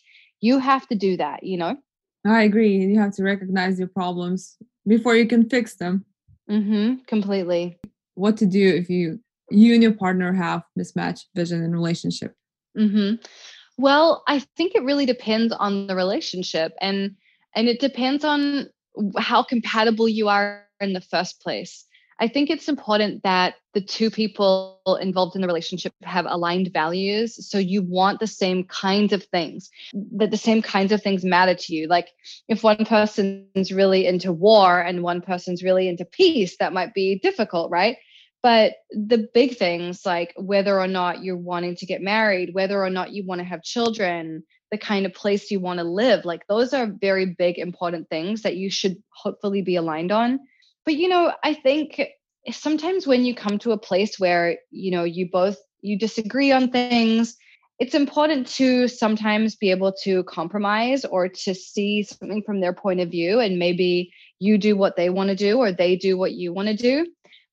[0.42, 1.76] You have to do that, you know?
[2.26, 2.78] I agree.
[2.78, 6.06] You have to recognize your problems before you can fix them.
[6.50, 7.04] Mm-hmm.
[7.08, 7.80] Completely.
[8.14, 9.20] What to do if you
[9.52, 12.34] you and your partner have mismatched vision in relationship?
[12.78, 13.16] Mm-hmm.
[13.78, 17.16] Well, I think it really depends on the relationship, and
[17.56, 18.70] and it depends on
[19.18, 21.86] how compatible you are in the first place.
[22.18, 27.50] I think it's important that the two people involved in the relationship have aligned values.
[27.50, 29.70] So you want the same kinds of things,
[30.14, 31.88] that the same kinds of things matter to you.
[31.88, 32.08] Like
[32.48, 37.20] if one person's really into war and one person's really into peace, that might be
[37.20, 37.98] difficult, right?
[38.42, 42.90] But the big things like whether or not you're wanting to get married, whether or
[42.90, 46.48] not you want to have children, the kind of place you want to live, like
[46.48, 50.40] those are very big, important things that you should hopefully be aligned on
[50.86, 52.02] but you know i think
[52.52, 56.72] sometimes when you come to a place where you know you both you disagree on
[56.72, 57.36] things
[57.80, 63.02] it's important to sometimes be able to compromise or to see something from their point
[63.02, 66.34] of view and maybe you do what they want to do or they do what
[66.34, 67.06] you want to do.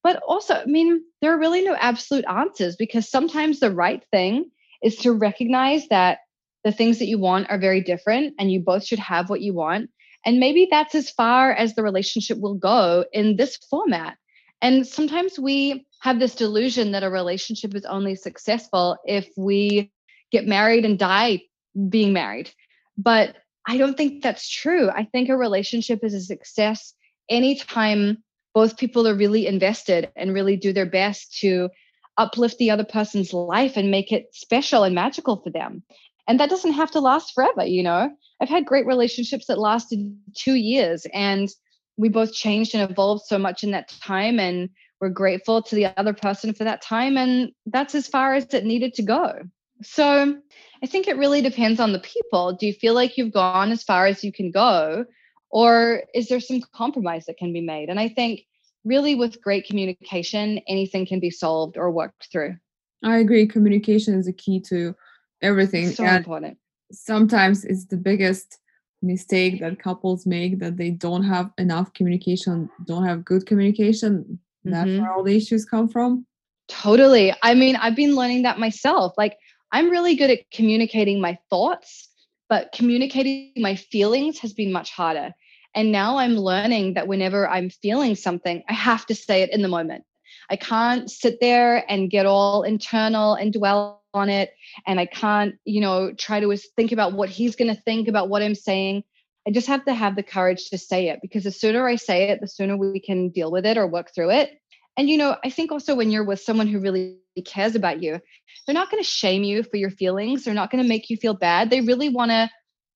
[0.05, 4.51] But also i mean there are really no absolute answers because sometimes the right thing
[4.83, 6.19] is to recognize that
[6.65, 9.55] the things that you want are very different and you both should have what you
[9.55, 9.91] want
[10.25, 14.17] and maybe that's as far as the relationship will go in this format.
[14.61, 19.91] And sometimes we have this delusion that a relationship is only successful if we
[20.31, 21.43] get married and die
[21.89, 22.51] being married.
[22.97, 24.91] But I don't think that's true.
[24.91, 26.95] I think a relationship is a success
[27.29, 28.23] anytime
[28.55, 31.71] both people are really invested and really do their best to
[32.19, 35.83] uplift the other person's life and make it special and magical for them.
[36.29, 38.11] And that doesn't have to last forever, you know?
[38.43, 41.49] I've had great relationships that lasted two years and
[41.97, 44.69] we both changed and evolved so much in that time and
[45.01, 48.65] we're grateful to the other person for that time and that's as far as it
[48.65, 49.43] needed to go.
[49.83, 50.37] So
[50.83, 52.53] i think it really depends on the people.
[52.55, 55.05] Do you feel like you've gone as far as you can go
[55.51, 57.91] or is there some compromise that can be made?
[57.91, 58.41] And i think
[58.85, 62.57] really with great communication anything can be solved or worked through.
[63.05, 64.97] I agree communication is a key to
[65.43, 66.59] everything so and important
[66.93, 68.59] sometimes it's the biggest
[69.03, 74.39] mistake that couples make that they don't have enough communication, don't have good communication.
[74.65, 75.03] That's mm-hmm.
[75.03, 76.25] where all the issues come from.
[76.69, 77.35] Totally.
[77.43, 79.15] I mean, I've been learning that myself.
[79.19, 79.37] Like,
[79.73, 82.09] I'm really good at communicating my thoughts,
[82.49, 85.33] but communicating my feelings has been much harder.
[85.75, 89.63] And now I'm learning that whenever I'm feeling something, I have to say it in
[89.63, 90.05] the moment.
[90.51, 94.53] I can't sit there and get all internal and dwell on it.
[94.87, 98.29] And I can't, you know, try to think about what he's going to think about
[98.29, 99.05] what I'm saying.
[99.47, 102.29] I just have to have the courage to say it because the sooner I say
[102.29, 104.51] it, the sooner we can deal with it or work through it.
[104.97, 108.21] And, you know, I think also when you're with someone who really cares about you,
[108.67, 110.45] they're not going to shame you for your feelings.
[110.45, 111.71] They're not going to make you feel bad.
[111.71, 112.51] They really want to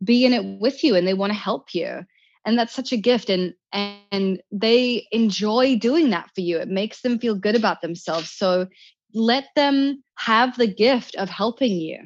[0.04, 2.04] be in it with you and they want to help you.
[2.46, 3.28] And that's such a gift.
[3.28, 6.59] And, and they enjoy doing that for you.
[6.59, 8.30] It makes them feel good about themselves.
[8.30, 8.68] So
[9.12, 11.98] let them have the gift of helping you.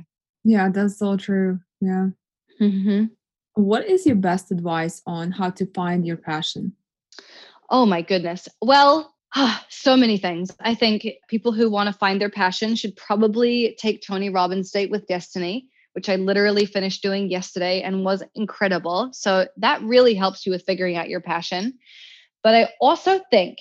[0.42, 1.60] Yeah, that's so true.
[1.80, 2.08] Yeah.
[2.60, 3.04] Mm-hmm.
[3.54, 6.72] What is your best advice on how to find your passion?
[7.68, 8.48] Oh my goodness.
[8.60, 9.14] Well,
[9.68, 10.50] so many things.
[10.60, 14.90] I think people who want to find their passion should probably take Tony Robbins' Date
[14.90, 19.10] with Destiny, which I literally finished doing yesterday and was incredible.
[19.12, 21.78] So that really helps you with figuring out your passion.
[22.42, 23.58] But I also think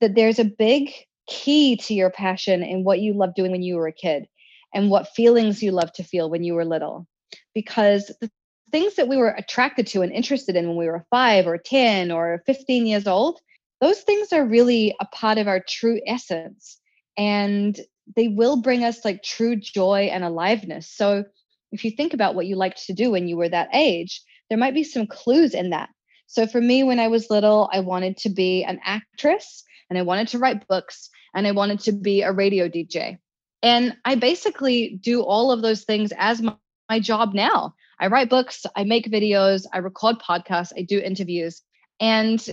[0.00, 0.90] that there's a big
[1.26, 4.26] key to your passion in what you loved doing when you were a kid
[4.74, 7.06] and what feelings you loved to feel when you were little.
[7.54, 8.30] Because the
[8.70, 12.10] things that we were attracted to and interested in when we were five or 10
[12.10, 13.40] or 15 years old,
[13.80, 16.78] those things are really a part of our true essence.
[17.16, 17.78] And
[18.16, 20.88] they will bring us like true joy and aliveness.
[20.88, 21.24] So
[21.72, 24.58] if you think about what you liked to do when you were that age, there
[24.58, 25.90] might be some clues in that.
[26.26, 30.02] So for me, when I was little, I wanted to be an actress and I
[30.02, 33.18] wanted to write books and I wanted to be a radio DJ.
[33.62, 36.54] And I basically do all of those things as my,
[36.88, 37.74] my job now.
[37.98, 41.62] I write books, I make videos, I record podcasts, I do interviews.
[42.00, 42.44] And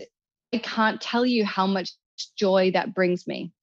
[0.53, 1.91] I can't tell you how much
[2.38, 3.53] joy that brings me.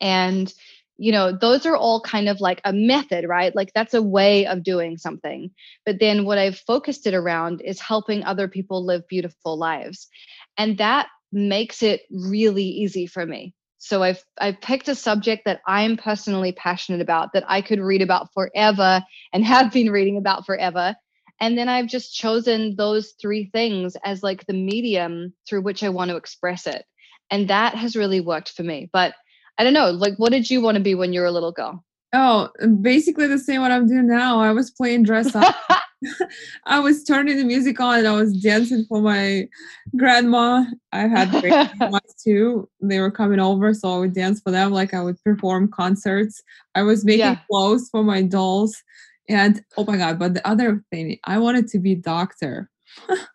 [0.00, 0.52] And,
[0.96, 3.54] you know, those are all kind of like a method, right?
[3.54, 5.50] Like that's a way of doing something.
[5.84, 10.08] But then what I've focused it around is helping other people live beautiful lives.
[10.56, 13.54] And that makes it really easy for me.
[13.78, 18.00] So I've I've picked a subject that I'm personally passionate about that I could read
[18.02, 19.02] about forever
[19.32, 20.94] and have been reading about forever
[21.40, 25.88] and then I've just chosen those three things as like the medium through which I
[25.88, 26.84] want to express it.
[27.30, 28.88] And that has really worked for me.
[28.92, 29.14] But
[29.58, 31.52] I don't know, like, what did you want to be when you were a little
[31.52, 31.84] girl?
[32.12, 32.48] Oh,
[32.80, 34.40] basically the same what I'm doing now.
[34.40, 35.54] I was playing dress up.
[36.66, 39.48] I was turning the music on and I was dancing for my
[39.96, 40.64] grandma.
[40.92, 42.68] I had grandmas too.
[42.80, 46.42] They were coming over, so I would dance for them like I would perform concerts.
[46.74, 47.38] I was making yeah.
[47.50, 48.82] clothes for my dolls.
[49.28, 52.70] And oh my god, but the other thing, I wanted to be doctor.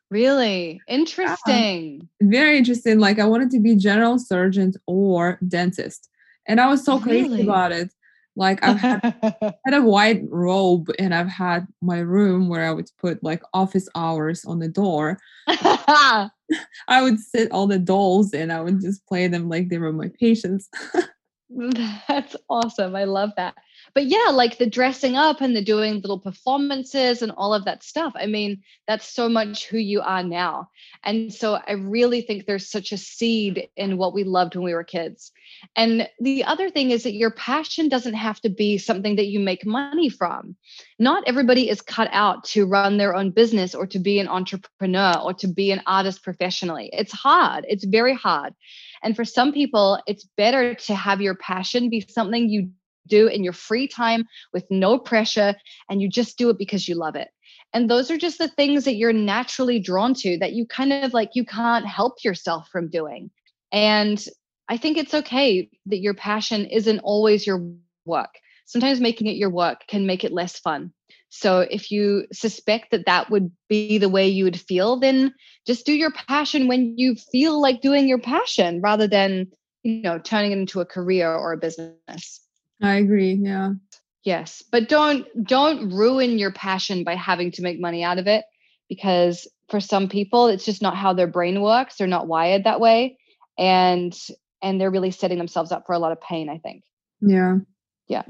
[0.09, 2.09] Really interesting.
[2.19, 2.27] Yeah.
[2.29, 2.99] Very interesting.
[2.99, 6.09] Like I wanted to be general surgeon or dentist.
[6.47, 7.27] And I was so really?
[7.27, 7.93] crazy about it.
[8.35, 9.01] Like I've had,
[9.65, 13.89] had a white robe and I've had my room where I would put like office
[13.95, 15.19] hours on the door.
[15.47, 16.29] I
[17.01, 20.09] would sit all the dolls and I would just play them like they were my
[20.19, 20.69] patients.
[22.07, 22.95] That's awesome.
[22.95, 23.55] I love that
[23.93, 27.83] but yeah, like the dressing up and the doing little performances and all of that
[27.83, 28.13] stuff.
[28.15, 30.69] I mean, that's so much who you are now.
[31.03, 34.73] And so I really think there's such a seed in what we loved when we
[34.73, 35.31] were kids.
[35.75, 39.39] And the other thing is that your passion doesn't have to be something that you
[39.39, 40.55] make money from.
[40.99, 45.15] Not everybody is cut out to run their own business or to be an entrepreneur
[45.19, 46.89] or to be an artist professionally.
[46.93, 48.53] It's hard, it's very hard.
[49.03, 52.69] And for some people, it's better to have your passion be something you
[53.07, 55.55] do in your free time with no pressure
[55.89, 57.29] and you just do it because you love it.
[57.73, 61.13] And those are just the things that you're naturally drawn to that you kind of
[61.13, 63.31] like you can't help yourself from doing.
[63.71, 64.23] And
[64.71, 67.71] i think it's okay that your passion isn't always your
[68.05, 68.35] work.
[68.65, 70.93] Sometimes making it your work can make it less fun
[71.29, 75.33] so if you suspect that that would be the way you would feel then
[75.65, 79.47] just do your passion when you feel like doing your passion rather than
[79.83, 82.41] you know turning it into a career or a business
[82.81, 83.33] I agree.
[83.33, 83.71] Yeah.
[84.23, 88.45] Yes, but don't don't ruin your passion by having to make money out of it
[88.89, 91.95] because for some people it's just not how their brain works.
[91.95, 93.17] They're not wired that way
[93.57, 94.17] and
[94.61, 96.83] and they're really setting themselves up for a lot of pain, I think.
[97.21, 97.59] Yeah.
[98.07, 98.23] Yeah.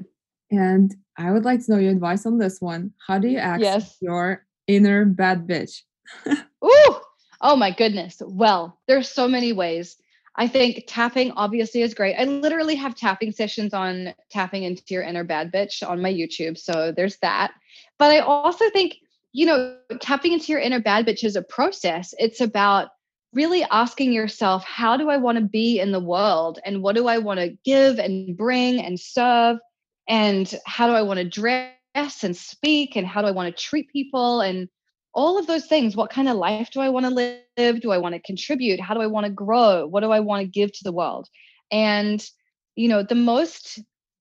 [0.51, 2.93] And I would like to know your advice on this one.
[3.05, 3.97] How do you access yes.
[4.01, 5.81] your inner bad bitch?
[6.27, 6.95] Ooh!
[7.41, 8.21] Oh my goodness.
[8.25, 9.95] Well, there's so many ways.
[10.35, 12.15] I think tapping obviously is great.
[12.15, 16.57] I literally have tapping sessions on tapping into your inner bad bitch on my YouTube.
[16.57, 17.51] So there's that.
[17.97, 18.95] But I also think,
[19.33, 22.13] you know, tapping into your inner bad bitch is a process.
[22.17, 22.89] It's about
[23.33, 26.59] really asking yourself, how do I want to be in the world?
[26.65, 29.57] And what do I want to give and bring and serve?
[30.09, 31.75] And how do I want to dress?
[31.95, 34.69] and speak and how do I want to treat people and
[35.13, 35.95] all of those things.
[35.95, 37.81] What kind of life do I want to live?
[37.81, 38.79] Do I want to contribute?
[38.79, 39.87] How do I want to grow?
[39.87, 41.27] What do I want to give to the world?
[41.71, 42.23] And,
[42.75, 43.79] you know, the most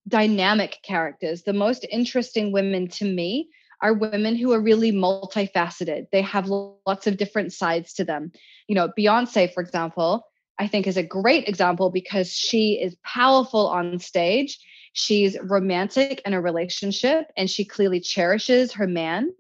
[0.09, 3.49] dynamic characters, the most interesting women to me
[3.83, 6.07] are women who are really multifaceted.
[6.11, 8.33] They have lots of different sides to them.
[8.67, 10.25] You know, Beyonce, for example,
[10.59, 14.59] I think is a great example because she is powerful on stage.
[14.99, 19.31] She's romantic in a relationship and she clearly cherishes her man.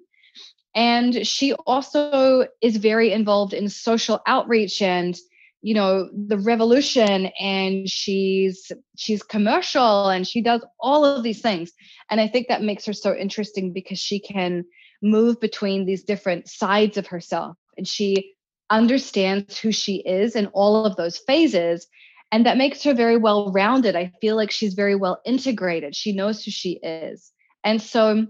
[0.74, 5.18] And she also is very involved in social outreach and
[5.60, 11.72] you know the revolution and she's she's commercial and she does all of these things
[12.12, 14.64] and i think that makes her so interesting because she can
[15.02, 18.34] move between these different sides of herself and she
[18.70, 21.88] understands who she is in all of those phases
[22.30, 26.12] and that makes her very well rounded i feel like she's very well integrated she
[26.12, 27.32] knows who she is
[27.64, 28.26] and so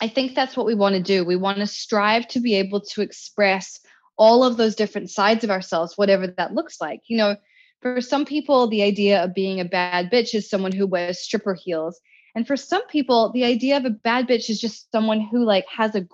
[0.00, 2.80] i think that's what we want to do we want to strive to be able
[2.80, 3.80] to express
[4.16, 7.00] all of those different sides of ourselves, whatever that looks like.
[7.06, 7.36] You know,
[7.80, 11.54] for some people, the idea of being a bad bitch is someone who wears stripper
[11.54, 12.00] heels.
[12.36, 15.66] And for some people, the idea of a bad bitch is just someone who like
[15.68, 16.06] has a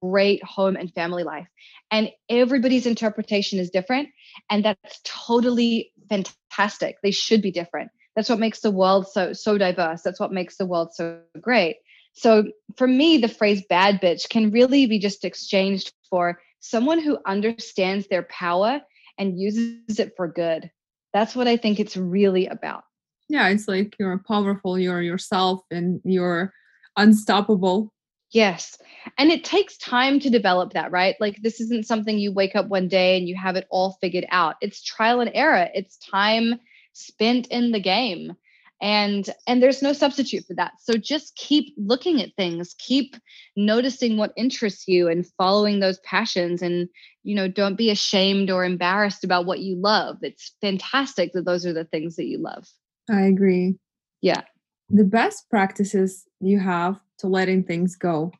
[0.00, 1.46] great home and family life.
[1.90, 4.08] And everybody's interpretation is different.
[4.48, 6.96] And that's totally fantastic.
[7.02, 7.90] They should be different.
[8.14, 10.02] That's what makes the world so so diverse.
[10.02, 11.76] That's what makes the world so great.
[12.14, 12.44] So
[12.76, 18.08] for me, the phrase bad bitch can really be just exchanged for someone who understands
[18.08, 18.80] their power
[19.18, 20.70] and uses it for good.
[21.12, 22.84] That's what I think it's really about.
[23.28, 26.52] Yeah, it's like you're powerful, you're yourself, and you're
[26.96, 27.92] unstoppable.
[28.32, 28.78] Yes.
[29.18, 31.14] And it takes time to develop that, right?
[31.20, 34.26] Like, this isn't something you wake up one day and you have it all figured
[34.30, 34.56] out.
[34.60, 36.58] It's trial and error, it's time
[36.92, 38.36] spent in the game
[38.80, 43.16] and and there's no substitute for that so just keep looking at things keep
[43.56, 46.88] noticing what interests you and following those passions and
[47.22, 51.64] you know don't be ashamed or embarrassed about what you love it's fantastic that those
[51.64, 52.66] are the things that you love
[53.10, 53.74] i agree
[54.20, 54.42] yeah
[54.90, 58.32] the best practices you have to letting things go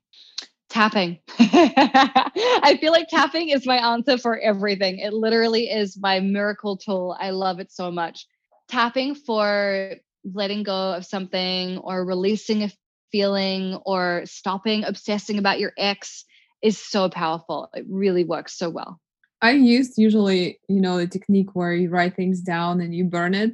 [0.69, 6.77] tapping i feel like tapping is my answer for everything it literally is my miracle
[6.77, 8.27] tool i love it so much
[8.69, 9.95] tapping for
[10.35, 12.71] letting go of something or releasing a
[13.13, 16.25] feeling or stopping obsessing about your ex
[16.63, 17.69] is so powerful.
[17.75, 19.01] It really works so well.
[19.43, 23.35] I used usually, you know, the technique where you write things down and you burn
[23.35, 23.51] it.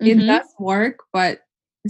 [0.00, 0.20] Mm-hmm.
[0.20, 1.40] It does work, but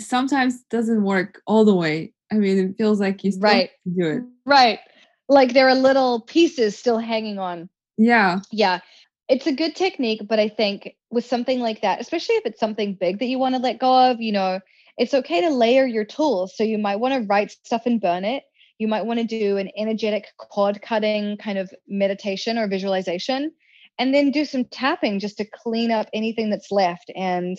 [0.01, 2.12] sometimes doesn't work all the way.
[2.32, 3.70] I mean, it feels like you still right.
[3.84, 4.22] do it.
[4.44, 4.80] Right.
[5.28, 7.68] Like there are little pieces still hanging on.
[7.97, 8.40] Yeah.
[8.51, 8.80] Yeah
[9.28, 12.94] it's a good technique, but I think with something like that, especially if it's something
[12.94, 14.61] big that you want to let go of, you know,
[14.99, 16.57] it's okay to layer your tools.
[16.57, 18.44] So you might want to write stuff and burn it.
[18.78, 23.51] You might want to do an energetic cord cutting kind of meditation or visualization,
[23.99, 27.11] and then do some tapping just to clean up anything that's left.
[27.16, 27.59] And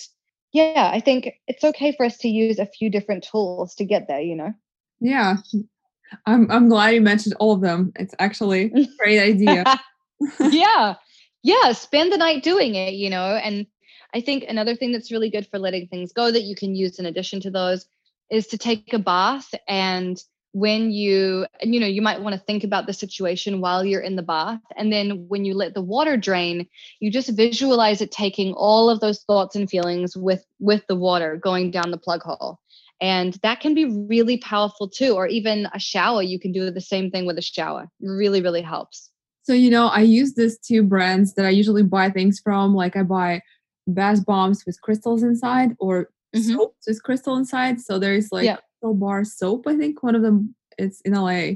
[0.54, 4.08] yeah, I think it's okay for us to use a few different tools to get
[4.08, 4.54] there, you know?
[5.00, 5.38] Yeah.
[6.26, 7.92] I'm I'm glad you mentioned all of them.
[7.98, 9.66] It's actually a great idea.
[10.40, 10.96] yeah
[11.44, 13.66] yeah spend the night doing it you know and
[14.14, 17.00] i think another thing that's really good for letting things go that you can use
[17.00, 17.88] in addition to those
[18.30, 20.24] is to take a bath and
[20.58, 24.02] when you and you know you might want to think about the situation while you're
[24.02, 26.68] in the bath and then when you let the water drain
[27.00, 31.38] you just visualize it taking all of those thoughts and feelings with with the water
[31.38, 32.60] going down the plug hole
[33.00, 36.82] and that can be really powerful too or even a shower you can do the
[36.82, 39.12] same thing with a shower really really helps
[39.48, 42.76] so, you know, I use these two brands that I usually buy things from.
[42.76, 43.42] Like I buy
[43.88, 46.52] bath bombs with crystals inside or mm-hmm.
[46.52, 47.80] soaps with crystal inside.
[47.80, 48.58] So there's like yeah.
[48.82, 51.56] Bar soap, I think one of them it's in LA.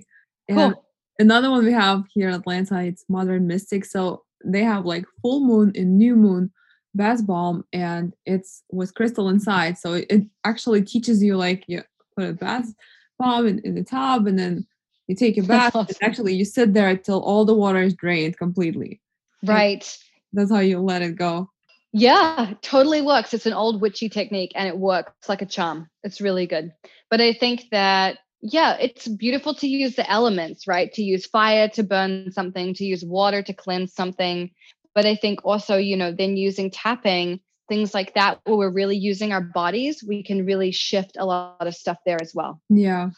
[0.50, 0.86] And cool.
[1.20, 3.86] another one we have here in Atlanta, it's Modern Mystic.
[3.86, 6.52] So they have like full moon and new moon
[6.94, 9.78] bath bomb and it's with crystal inside.
[9.78, 11.84] So it, actually teaches you like you
[12.18, 12.74] put a bath
[13.20, 14.66] bomb in, in the tub and then
[15.08, 15.96] you take a bath awesome.
[16.02, 19.00] and actually you sit there until all the water is drained completely
[19.46, 19.98] right
[20.34, 21.51] that's how you let it go
[21.94, 23.34] yeah totally works.
[23.34, 25.90] It's an old witchy technique and it works like a charm.
[26.04, 26.72] It's really good.
[27.10, 30.92] But i think that yeah it's beautiful to use the elements right?
[30.94, 34.52] To use fire to burn something to use water to cleanse something.
[34.96, 37.40] But i think also you know then using tapping
[37.70, 41.66] things like that where we're really using our bodies we can really shift a lot
[41.66, 42.62] of stuff there as well.
[42.70, 43.12] Yeah.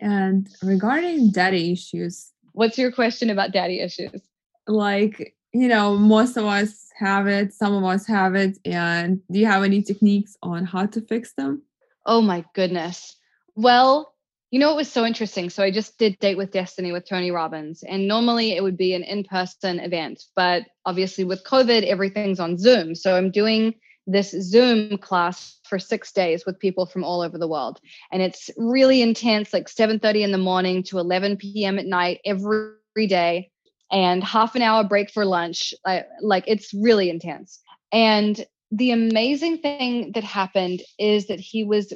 [0.00, 4.20] And regarding daddy issues, what's your question about daddy issues?
[4.66, 8.58] Like, you know, most of us have it, some of us have it.
[8.64, 11.62] And do you have any techniques on how to fix them?
[12.06, 13.16] Oh my goodness.
[13.54, 14.12] Well,
[14.52, 15.48] You know, it was so interesting.
[15.48, 18.92] So I just did Date with Destiny with Tony Robbins, and normally it would be
[18.92, 20.24] an in person event.
[20.36, 22.94] But obviously, with COVID, everything's on Zoom.
[22.94, 23.74] So I'm doing
[24.06, 27.80] this Zoom class for six days with people from all over the world.
[28.10, 31.78] And it's really intense, like 7:30 in the morning to 11 p.m.
[31.78, 33.50] at night every day,
[33.92, 35.74] and half an hour break for lunch.
[35.86, 37.60] Like, like it's really intense.
[37.92, 41.92] And the amazing thing that happened is that he was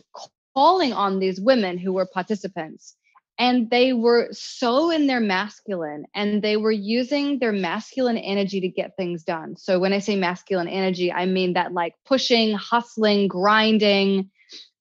[0.54, 2.94] calling on these women who were participants
[3.38, 8.68] and they were so in their masculine and they were using their masculine energy to
[8.68, 13.28] get things done so when i say masculine energy i mean that like pushing hustling
[13.28, 14.30] grinding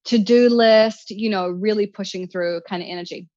[0.05, 3.27] to-do list you know really pushing through kind of energy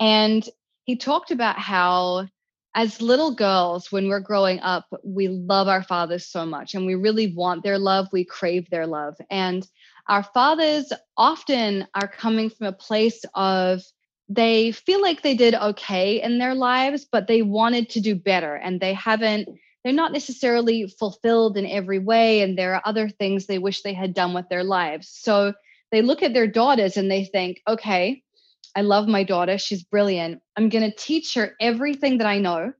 [0.00, 0.48] and
[0.84, 2.26] he talked about how
[2.74, 6.94] as little girls when we're growing up we love our fathers so much and we
[6.94, 9.66] really want their love we crave their love and
[10.08, 13.82] our fathers often are coming from a place of
[14.28, 18.54] they feel like they did okay in their lives, but they wanted to do better
[18.54, 19.48] and they haven't,
[19.82, 22.40] they're not necessarily fulfilled in every way.
[22.40, 25.08] And there are other things they wish they had done with their lives.
[25.08, 25.52] So
[25.90, 28.22] they look at their daughters and they think, okay,
[28.76, 29.58] I love my daughter.
[29.58, 30.40] She's brilliant.
[30.56, 32.72] I'm going to teach her everything that I know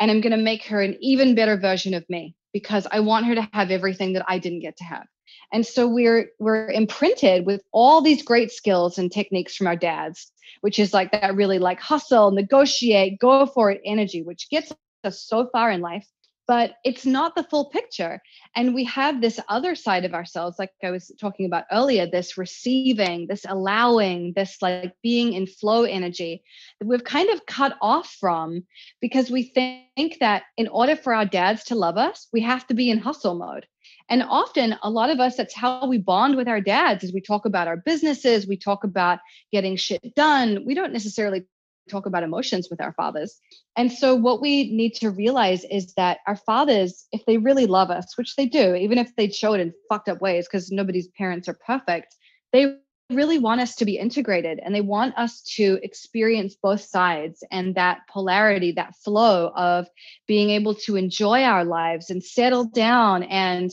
[0.00, 3.26] and I'm going to make her an even better version of me because I want
[3.26, 5.06] her to have everything that I didn't get to have.
[5.52, 10.32] And so we're we're imprinted with all these great skills and techniques from our dads,
[10.60, 14.72] which is like that really like hustle, negotiate, go for it energy, which gets
[15.04, 16.06] us so far in life
[16.52, 18.20] but it's not the full picture.
[18.54, 22.36] And we have this other side of ourselves, like I was talking about earlier, this
[22.36, 26.42] receiving, this allowing, this like being in flow energy
[26.78, 28.64] that we've kind of cut off from
[29.00, 32.74] because we think that in order for our dads to love us, we have to
[32.74, 33.66] be in hustle mode.
[34.10, 37.22] And often, a lot of us, that's how we bond with our dads, is we
[37.22, 39.20] talk about our businesses, we talk about
[39.52, 40.64] getting shit done.
[40.66, 41.46] We don't necessarily
[41.88, 43.38] talk about emotions with our fathers.
[43.76, 47.90] And so, what we need to realize is that our fathers, if they really love
[47.90, 51.08] us, which they do, even if they show it in fucked up ways, because nobody's
[51.08, 52.14] parents are perfect,
[52.52, 52.76] they
[53.10, 57.74] really want us to be integrated and they want us to experience both sides and
[57.74, 59.86] that polarity, that flow of
[60.26, 63.70] being able to enjoy our lives and settle down and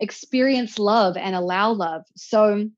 [0.00, 2.02] experience love and allow love.
[2.16, 2.68] So,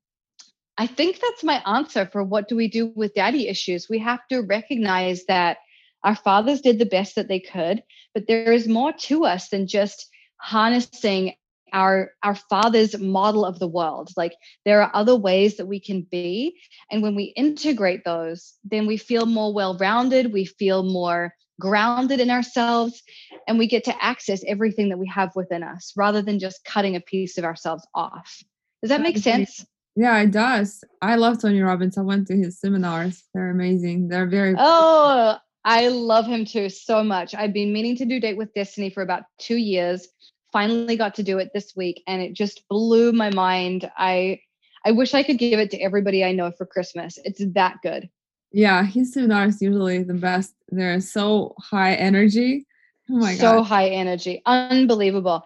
[0.79, 3.89] I think that's my answer for what do we do with daddy issues.
[3.89, 5.57] We have to recognize that
[6.05, 9.67] our fathers did the best that they could, but there is more to us than
[9.67, 10.07] just
[10.37, 11.33] harnessing
[11.73, 14.11] our our father's model of the world.
[14.15, 16.57] Like there are other ways that we can be
[16.89, 22.31] and when we integrate those then we feel more well-rounded we feel more grounded in
[22.31, 23.03] ourselves
[23.47, 26.95] and we get to access everything that we have within us rather than just cutting
[26.95, 28.41] a piece of ourselves off.
[28.81, 29.65] Does that make sense
[29.99, 30.81] yeah, it does.
[31.01, 31.97] I love Tony Robbins.
[31.97, 33.21] I went to his seminars.
[33.33, 34.07] They're amazing.
[34.07, 35.35] They're very Oh,
[35.65, 37.35] I love him too so much.
[37.35, 40.07] I've been meaning to do Date with Destiny for about 2 years.
[40.53, 43.91] Finally got to do it this week and it just blew my mind.
[43.97, 44.39] I
[44.85, 47.19] I wish I could give it to everybody I know for Christmas.
[47.25, 48.09] It's that good.
[48.53, 50.53] Yeah, his seminars usually the best.
[50.69, 52.65] They're so high energy.
[53.11, 53.57] Oh my so god.
[53.57, 54.41] So high energy.
[54.45, 55.43] Unbelievable.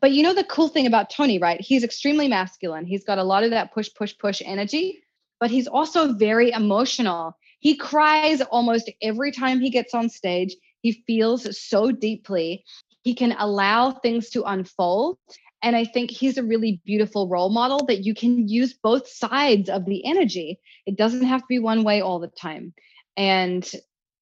[0.00, 1.60] But you know the cool thing about Tony, right?
[1.60, 2.86] He's extremely masculine.
[2.86, 5.02] He's got a lot of that push, push, push energy,
[5.40, 7.36] but he's also very emotional.
[7.60, 10.54] He cries almost every time he gets on stage.
[10.82, 12.64] He feels so deeply.
[13.02, 15.18] He can allow things to unfold.
[15.62, 19.68] And I think he's a really beautiful role model that you can use both sides
[19.68, 20.58] of the energy.
[20.86, 22.72] It doesn't have to be one way all the time.
[23.16, 23.70] And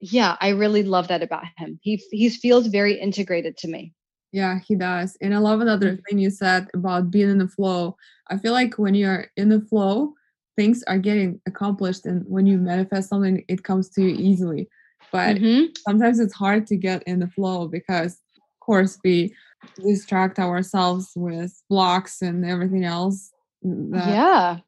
[0.01, 1.79] yeah, I really love that about him.
[1.83, 3.93] He he feels very integrated to me.
[4.33, 5.16] Yeah, he does.
[5.20, 6.01] And I love another mm.
[6.05, 7.97] thing you said about being in the flow.
[8.29, 10.14] I feel like when you're in the flow,
[10.57, 12.05] things are getting accomplished.
[12.05, 14.68] And when you manifest something, it comes to you easily.
[15.11, 15.72] But mm-hmm.
[15.87, 19.35] sometimes it's hard to get in the flow because, of course, we
[19.83, 23.31] distract ourselves with blocks and everything else.
[23.62, 24.59] That- yeah.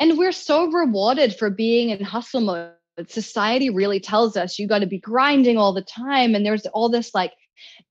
[0.00, 2.72] And we're so rewarded for being in hustle mode.
[3.08, 6.34] Society really tells us you got to be grinding all the time.
[6.34, 7.32] And there's all this like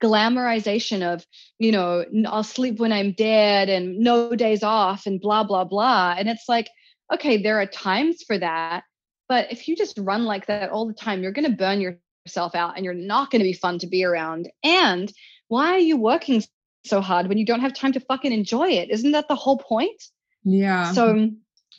[0.02, 1.26] glamorization of
[1.58, 6.16] you know i'll sleep when i'm dead and no days off and blah blah blah.
[6.18, 6.70] And it's like
[7.14, 8.84] okay there are times for that
[9.28, 12.56] but if you just run like that all the time you're going to burn yourself
[12.56, 14.50] out and you're not going to be fun to be around.
[14.64, 15.12] And
[15.48, 16.44] why are you working
[16.86, 18.90] so hard when you don't have time to fucking enjoy it?
[18.90, 20.02] Isn't that the whole point?
[20.44, 20.92] Yeah.
[20.92, 21.30] So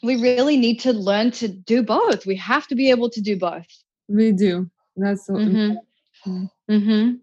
[0.02, 2.26] we really need to learn to do both.
[2.26, 3.66] We have to be able to do both.
[4.08, 4.70] We do.
[4.96, 6.44] That's so mm-hmm.
[6.70, 7.14] Mm-hmm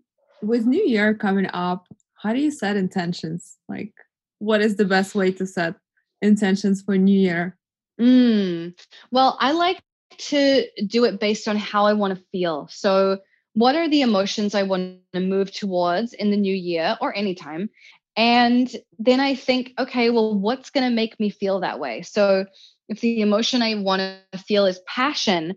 [0.46, 3.58] with New Year coming up, how do you set intentions?
[3.68, 3.94] Like,
[4.40, 5.76] what is the best way to set
[6.22, 7.58] intentions for New Year?
[8.00, 8.78] Mm.
[9.12, 9.82] Well, I like
[10.18, 12.68] to do it based on how I want to feel.
[12.70, 13.20] So,
[13.54, 17.70] what are the emotions I want to move towards in the new year or anytime?
[18.18, 22.02] And then I think, okay, well, what's going to make me feel that way?
[22.02, 22.46] So,
[22.88, 25.56] if the emotion I want to feel is passion,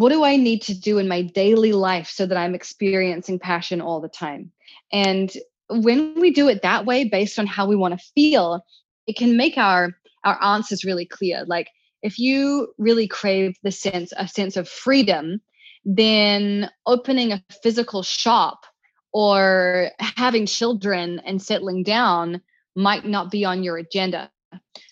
[0.00, 3.82] what do I need to do in my daily life so that I'm experiencing passion
[3.82, 4.50] all the time?
[4.90, 5.30] And
[5.68, 8.64] when we do it that way, based on how we want to feel,
[9.06, 9.90] it can make our
[10.24, 11.44] our answers really clear.
[11.46, 11.68] Like
[12.00, 15.42] if you really crave the sense a sense of freedom,
[15.84, 18.64] then opening a physical shop
[19.12, 22.40] or having children and settling down
[22.74, 24.30] might not be on your agenda.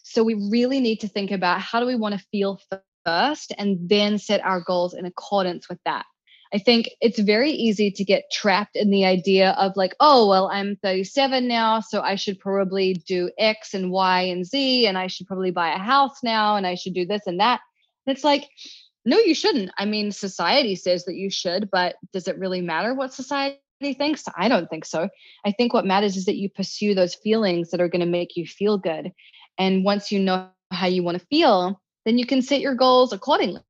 [0.03, 2.61] So we really need to think about how do we want to feel
[3.09, 6.05] first and then set our goals in accordance with that.
[6.53, 10.49] I think it's very easy to get trapped in the idea of like, oh, well,
[10.51, 15.09] I'm 37 now, so I should probably do X and Y and Z, and I
[15.09, 17.61] should probably buy a house now, and I should do this and that.
[18.07, 18.49] And it's like,
[19.05, 19.71] no, you shouldn't.
[19.79, 24.25] I mean, society says that you should, but does it really matter what society thinks?
[24.37, 25.09] I don't think so.
[25.45, 28.37] I think what matters is that you pursue those feelings that are going to make
[28.37, 29.13] you feel good.
[29.59, 33.13] And once you know how you want to feel, then you can set your goals
[33.13, 33.61] accordingly.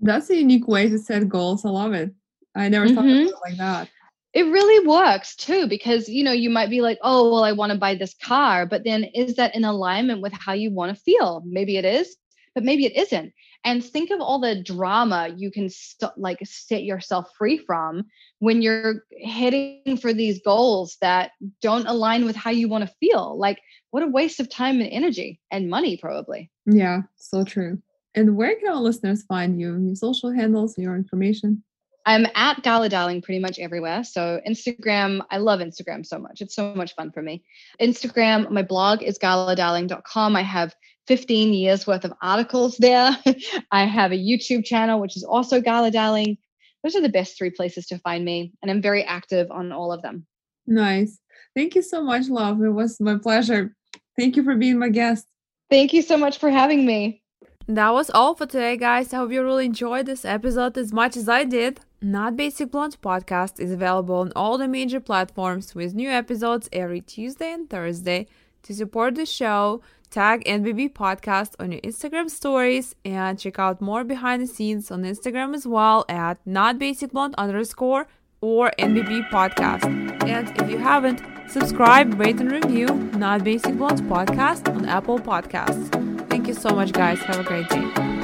[0.00, 1.64] That's a unique way to set goals.
[1.64, 2.12] I love it.
[2.54, 3.22] I never thought mm-hmm.
[3.22, 3.88] of it like that.
[4.32, 7.72] It really works too, because you know, you might be like, oh, well, I want
[7.72, 11.02] to buy this car, but then is that in alignment with how you want to
[11.02, 11.42] feel?
[11.46, 12.16] Maybe it is,
[12.54, 13.32] but maybe it isn't.
[13.64, 18.04] And think of all the drama you can st- like set yourself free from
[18.38, 21.30] when you're hitting for these goals that
[21.62, 23.38] don't align with how you want to feel.
[23.38, 23.60] Like,
[23.90, 26.50] what a waste of time and energy and money, probably.
[26.66, 27.80] Yeah, so true.
[28.14, 29.78] And where can our listeners find you?
[29.78, 31.64] Your social handles, your information?
[32.06, 34.04] I'm at Gala Darling pretty much everywhere.
[34.04, 36.42] So Instagram, I love Instagram so much.
[36.42, 37.42] It's so much fun for me.
[37.80, 40.36] Instagram, my blog is galadarling.com.
[40.36, 40.74] I have
[41.06, 43.16] 15 years worth of articles there.
[43.70, 46.38] I have a YouTube channel, which is also Gala Darling.
[46.82, 48.52] Those are the best three places to find me.
[48.62, 50.26] And I'm very active on all of them.
[50.66, 51.18] Nice.
[51.54, 52.62] Thank you so much, love.
[52.62, 53.74] It was my pleasure.
[54.18, 55.26] Thank you for being my guest.
[55.70, 57.22] Thank you so much for having me.
[57.66, 59.12] That was all for today, guys.
[59.12, 61.80] I hope you really enjoyed this episode as much as I did.
[62.02, 67.00] Not Basic Blonde podcast is available on all the major platforms with new episodes every
[67.00, 68.26] Tuesday and Thursday.
[68.64, 69.80] To support the show,
[70.14, 75.02] tag NBB Podcast on your Instagram stories and check out more behind the scenes on
[75.02, 78.06] Instagram as well at Not Basic Blonde underscore
[78.40, 79.84] or NBB Podcast.
[80.28, 82.86] And if you haven't, subscribe, rate, and review
[83.16, 85.90] Not Basic Blonde podcast on Apple Podcasts.
[86.30, 87.18] Thank you so much, guys.
[87.18, 88.23] Have a great day.